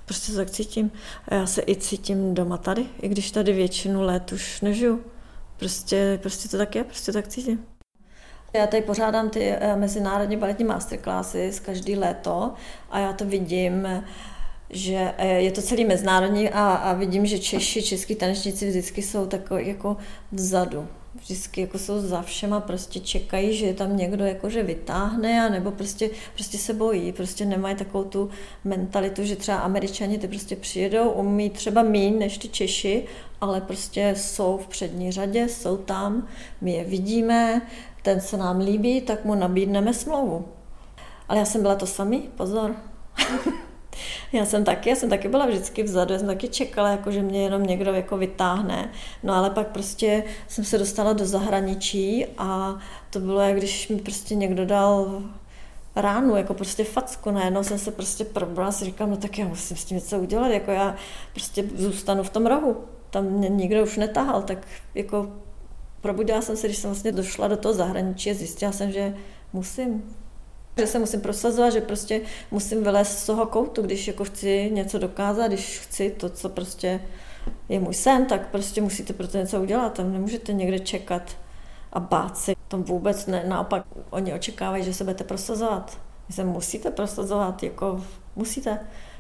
prostě 0.05 0.31
to 0.31 0.37
tak 0.37 0.49
cítím. 0.49 0.91
A 1.27 1.35
já 1.35 1.45
se 1.45 1.61
i 1.67 1.75
cítím 1.75 2.33
doma 2.33 2.57
tady, 2.57 2.85
i 3.01 3.07
když 3.07 3.31
tady 3.31 3.53
většinu 3.53 4.01
let 4.01 4.31
už 4.31 4.61
nežiju. 4.61 5.03
Prostě, 5.57 6.19
prostě 6.21 6.49
to 6.49 6.57
tak 6.57 6.75
je, 6.75 6.83
prostě 6.83 7.11
tak 7.11 7.27
cítím. 7.27 7.65
Já 8.53 8.67
tady 8.67 8.81
pořádám 8.83 9.29
ty 9.29 9.49
eh, 9.49 9.75
mezinárodní 9.75 10.37
baletní 10.37 10.65
masterclassy 10.65 11.51
z 11.51 11.59
každý 11.59 11.95
léto 11.95 12.53
a 12.91 12.99
já 12.99 13.13
to 13.13 13.25
vidím, 13.25 13.87
že 14.69 15.13
eh, 15.17 15.27
je 15.27 15.51
to 15.51 15.61
celý 15.61 15.85
mezinárodní 15.85 16.49
a, 16.49 16.69
a 16.69 16.93
vidím, 16.93 17.25
že 17.25 17.39
Češi, 17.39 17.83
český 17.83 18.15
tanečníci 18.15 18.69
vždycky 18.69 19.01
jsou 19.01 19.25
takový 19.25 19.67
jako 19.67 19.97
vzadu. 20.31 20.87
Vždycky 21.21 21.61
jako 21.61 21.79
jsou 21.79 21.99
za 21.99 22.21
všema, 22.21 22.59
prostě 22.59 22.99
čekají, 22.99 23.57
že 23.57 23.65
je 23.65 23.73
tam 23.73 23.97
někdo 23.97 24.25
jakože 24.25 24.63
vytáhne 24.63 25.45
a 25.45 25.49
nebo 25.49 25.71
prostě, 25.71 26.09
prostě 26.33 26.57
se 26.57 26.73
bojí, 26.73 27.11
prostě 27.11 27.45
nemají 27.45 27.75
takovou 27.75 28.03
tu 28.03 28.29
mentalitu, 28.63 29.23
že 29.23 29.35
třeba 29.35 29.57
američani 29.57 30.17
ty 30.17 30.27
prostě 30.27 30.55
přijedou, 30.55 31.09
umí 31.09 31.49
třeba 31.49 31.83
mín 31.83 32.19
než 32.19 32.37
ty 32.37 32.49
Češi, 32.49 33.05
ale 33.41 33.61
prostě 33.61 34.13
jsou 34.17 34.57
v 34.57 34.67
přední 34.67 35.11
řadě, 35.11 35.49
jsou 35.49 35.77
tam, 35.77 36.27
my 36.61 36.71
je 36.71 36.83
vidíme, 36.83 37.61
ten 38.01 38.21
se 38.21 38.37
nám 38.37 38.59
líbí, 38.59 39.01
tak 39.01 39.25
mu 39.25 39.35
nabídneme 39.35 39.93
smlouvu. 39.93 40.45
Ale 41.29 41.39
já 41.39 41.45
jsem 41.45 41.61
byla 41.61 41.75
to 41.75 41.85
samý, 41.85 42.29
pozor. 42.37 42.75
Já 44.33 44.45
jsem 44.45 44.63
taky, 44.63 44.89
já 44.89 44.95
jsem 44.95 45.09
taky 45.09 45.27
byla 45.27 45.45
vždycky 45.45 45.83
vzadu, 45.83 46.13
já 46.13 46.19
jsem 46.19 46.27
taky 46.27 46.47
čekala, 46.47 46.89
jako, 46.89 47.11
že 47.11 47.21
mě 47.21 47.43
jenom 47.43 47.63
někdo 47.63 47.93
jako 47.93 48.17
vytáhne. 48.17 48.89
No 49.23 49.33
ale 49.33 49.49
pak 49.49 49.67
prostě 49.67 50.23
jsem 50.47 50.63
se 50.63 50.77
dostala 50.77 51.13
do 51.13 51.25
zahraničí 51.25 52.25
a 52.37 52.77
to 53.09 53.19
bylo, 53.19 53.41
jak 53.41 53.57
když 53.57 53.87
mi 53.89 53.97
prostě 53.97 54.35
někdo 54.35 54.65
dal 54.65 55.21
ránu, 55.95 56.35
jako 56.35 56.53
prostě 56.53 56.83
facku, 56.83 57.31
najednou 57.31 57.63
jsem 57.63 57.79
se 57.79 57.91
prostě 57.91 58.25
probrala, 58.25 58.71
si 58.71 58.85
říkám, 58.85 59.09
no 59.09 59.17
tak 59.17 59.37
já 59.37 59.47
musím 59.47 59.77
s 59.77 59.85
tím 59.85 59.97
něco 59.97 60.19
udělat, 60.19 60.47
jako 60.47 60.71
já 60.71 60.95
prostě 61.33 61.63
zůstanu 61.75 62.23
v 62.23 62.29
tom 62.29 62.45
rohu. 62.45 62.77
tam 63.09 63.25
mě 63.25 63.49
nikdo 63.49 63.83
už 63.83 63.97
netahal, 63.97 64.41
tak 64.41 64.67
jako 64.95 65.31
probudila 66.01 66.41
jsem 66.41 66.57
se, 66.57 66.67
když 66.67 66.77
jsem 66.77 66.89
vlastně 66.89 67.11
došla 67.11 67.47
do 67.47 67.57
toho 67.57 67.73
zahraničí 67.73 68.31
a 68.31 68.33
zjistila 68.33 68.71
jsem, 68.71 68.91
že 68.91 69.15
musím, 69.53 70.16
že 70.77 70.87
se 70.87 70.99
musím 70.99 71.21
prosazovat, 71.21 71.73
že 71.73 71.81
prostě 71.81 72.21
musím 72.51 72.83
vylézt 72.83 73.19
z 73.19 73.25
toho 73.25 73.45
koutu, 73.45 73.81
když 73.81 74.07
jako 74.07 74.23
chci 74.23 74.69
něco 74.73 74.99
dokázat, 74.99 75.47
když 75.47 75.79
chci 75.79 76.09
to, 76.09 76.29
co 76.29 76.49
prostě 76.49 77.01
je 77.69 77.79
můj 77.79 77.93
sen, 77.93 78.25
tak 78.25 78.47
prostě 78.47 78.81
musíte 78.81 79.13
pro 79.13 79.27
to 79.27 79.37
něco 79.37 79.61
udělat. 79.61 79.93
Tam 79.93 80.13
nemůžete 80.13 80.53
někde 80.53 80.79
čekat 80.79 81.37
a 81.93 81.99
bát 81.99 82.37
se. 82.37 82.53
Tam 82.67 82.83
vůbec 82.83 83.25
ne, 83.25 83.43
naopak 83.47 83.83
oni 84.09 84.33
očekávají, 84.33 84.83
že 84.83 84.93
se 84.93 85.03
budete 85.03 85.23
prosazovat. 85.23 85.97
Vy 86.27 86.33
se 86.33 86.43
musíte 86.43 86.91
prosazovat, 86.91 87.63
jako 87.63 88.03
musíte. 88.35 88.79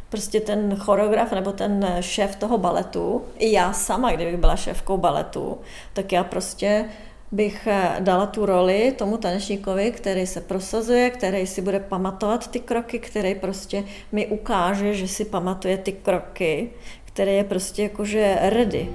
Prostě 0.09 0.39
ten 0.41 0.75
choreograf 0.75 1.31
nebo 1.31 1.51
ten 1.51 1.97
šéf 1.99 2.35
toho 2.35 2.57
baletu, 2.57 3.21
i 3.37 3.51
já 3.51 3.73
sama, 3.73 4.11
kdybych 4.11 4.37
byla 4.37 4.55
šéfkou 4.55 4.97
baletu, 4.97 5.57
tak 5.93 6.11
já 6.11 6.23
prostě 6.23 6.85
bych 7.31 7.67
eh, 7.67 7.95
dala 7.99 8.25
tu 8.25 8.45
roli 8.45 8.93
tomu 8.97 9.17
tanečníkovi, 9.17 9.91
který 9.91 10.27
se 10.27 10.41
prosazuje, 10.41 11.09
který 11.09 11.47
si 11.47 11.61
bude 11.61 11.79
pamatovat 11.79 12.47
ty 12.47 12.59
kroky, 12.59 12.99
který 12.99 13.35
prostě 13.35 13.83
mi 14.11 14.27
ukáže, 14.27 14.93
že 14.93 15.07
si 15.07 15.25
pamatuje 15.25 15.77
ty 15.77 15.91
kroky, 15.91 16.69
který 17.05 17.35
je 17.35 17.43
prostě 17.43 17.83
jakože 17.83 18.37
ready. 18.41 18.89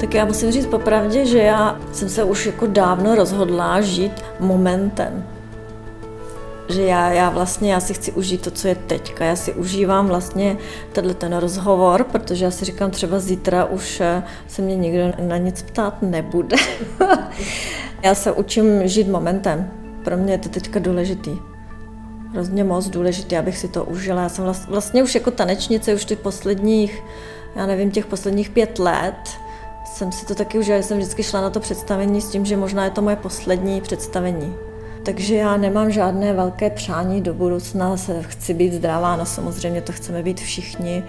Tak 0.00 0.14
já 0.14 0.24
musím 0.24 0.50
říct 0.50 0.66
popravdě, 0.66 1.26
že 1.26 1.38
já 1.38 1.80
jsem 1.92 2.08
se 2.08 2.24
už 2.24 2.46
jako 2.46 2.66
dávno 2.66 3.14
rozhodla 3.14 3.80
žít 3.80 4.12
momentem. 4.40 5.41
Že 6.72 6.82
já, 6.82 7.12
já 7.12 7.30
vlastně 7.30 7.72
já 7.72 7.80
si 7.80 7.94
chci 7.94 8.12
užít 8.12 8.42
to, 8.42 8.50
co 8.50 8.68
je 8.68 8.74
teďka. 8.74 9.24
Já 9.24 9.36
si 9.36 9.52
užívám 9.52 10.06
vlastně 10.06 10.56
tenhle 10.92 11.14
ten 11.14 11.36
rozhovor, 11.36 12.04
protože 12.04 12.44
já 12.44 12.50
si 12.50 12.64
říkám, 12.64 12.90
třeba 12.90 13.18
zítra 13.18 13.64
už 13.64 14.00
eh, 14.00 14.22
se 14.48 14.62
mě 14.62 14.76
nikdo 14.76 15.12
na 15.18 15.36
nic 15.36 15.62
ptát 15.62 16.02
nebude. 16.02 16.56
já 18.02 18.14
se 18.14 18.32
učím 18.32 18.88
žít 18.88 19.08
momentem. 19.08 19.70
Pro 20.04 20.16
mě 20.16 20.34
je 20.34 20.38
to 20.38 20.48
teďka 20.48 20.78
důležitý. 20.78 21.38
Hrozně 22.32 22.64
moc 22.64 22.88
důležitý, 22.88 23.36
abych 23.36 23.58
si 23.58 23.68
to 23.68 23.84
užila. 23.84 24.22
Já 24.22 24.28
jsem 24.28 24.52
vlastně 24.68 25.02
už 25.02 25.14
jako 25.14 25.30
tanečnice 25.30 25.94
už 25.94 26.04
ty 26.04 26.16
posledních, 26.16 27.02
já 27.56 27.66
nevím, 27.66 27.90
těch 27.90 28.06
posledních 28.06 28.50
pět 28.50 28.78
let, 28.78 29.30
jsem 29.84 30.12
si 30.12 30.26
to 30.26 30.34
taky 30.34 30.58
užila, 30.58 30.78
jsem 30.78 30.98
vždycky 30.98 31.22
šla 31.22 31.40
na 31.40 31.50
to 31.50 31.60
představení 31.60 32.20
s 32.20 32.28
tím, 32.28 32.44
že 32.44 32.56
možná 32.56 32.84
je 32.84 32.90
to 32.90 33.02
moje 33.02 33.16
poslední 33.16 33.80
představení. 33.80 34.71
Takže 35.02 35.36
já 35.36 35.56
nemám 35.56 35.90
žádné 35.90 36.32
velké 36.32 36.70
přání 36.70 37.20
do 37.20 37.34
budoucna, 37.34 37.96
se 37.96 38.22
chci 38.22 38.54
být 38.54 38.72
zdravá, 38.72 39.16
no 39.16 39.26
samozřejmě 39.26 39.80
to 39.80 39.92
chceme 39.92 40.22
být 40.22 40.40
všichni. 40.40 41.04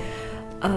A 0.62 0.70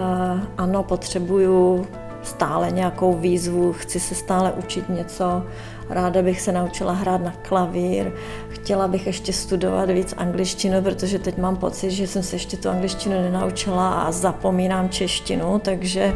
ano, 0.57 0.83
potřebuju 0.83 1.87
stále 2.23 2.71
nějakou 2.71 3.13
výzvu, 3.13 3.73
chci 3.73 3.99
se 3.99 4.15
stále 4.15 4.51
učit 4.51 4.89
něco, 4.89 5.43
ráda 5.89 6.21
bych 6.21 6.41
se 6.41 6.51
naučila 6.51 6.93
hrát 6.93 7.21
na 7.21 7.31
klavír, 7.31 8.11
chtěla 8.49 8.87
bych 8.87 9.07
ještě 9.07 9.33
studovat 9.33 9.89
víc 9.89 10.13
angličtinu, 10.17 10.81
protože 10.81 11.19
teď 11.19 11.37
mám 11.37 11.55
pocit, 11.55 11.91
že 11.91 12.07
jsem 12.07 12.23
se 12.23 12.35
ještě 12.35 12.57
tu 12.57 12.69
angličtinu 12.69 13.15
nenaučila 13.15 13.89
a 13.89 14.11
zapomínám 14.11 14.89
češtinu, 14.89 15.59
takže 15.59 16.13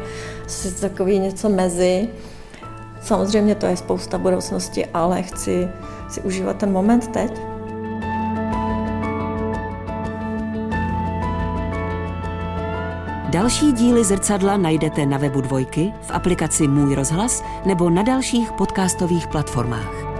si 0.47 0.81
takový 0.81 1.19
něco 1.19 1.49
mezi. 1.49 2.09
Samozřejmě 3.01 3.55
to 3.55 3.65
je 3.65 3.77
spousta 3.77 4.17
budoucnosti, 4.17 4.85
ale 4.85 5.23
chci 5.23 5.67
si 6.09 6.21
užívat 6.21 6.57
ten 6.57 6.71
moment 6.71 7.07
teď. 7.07 7.41
Další 13.29 13.71
díly 13.71 14.03
zrcadla 14.03 14.57
najdete 14.57 15.05
na 15.05 15.17
webu 15.17 15.41
Dvojky, 15.41 15.93
v 16.01 16.11
aplikaci 16.11 16.67
Můj 16.67 16.95
rozhlas 16.95 17.43
nebo 17.65 17.89
na 17.89 18.03
dalších 18.03 18.51
podcastových 18.51 19.27
platformách. 19.27 20.10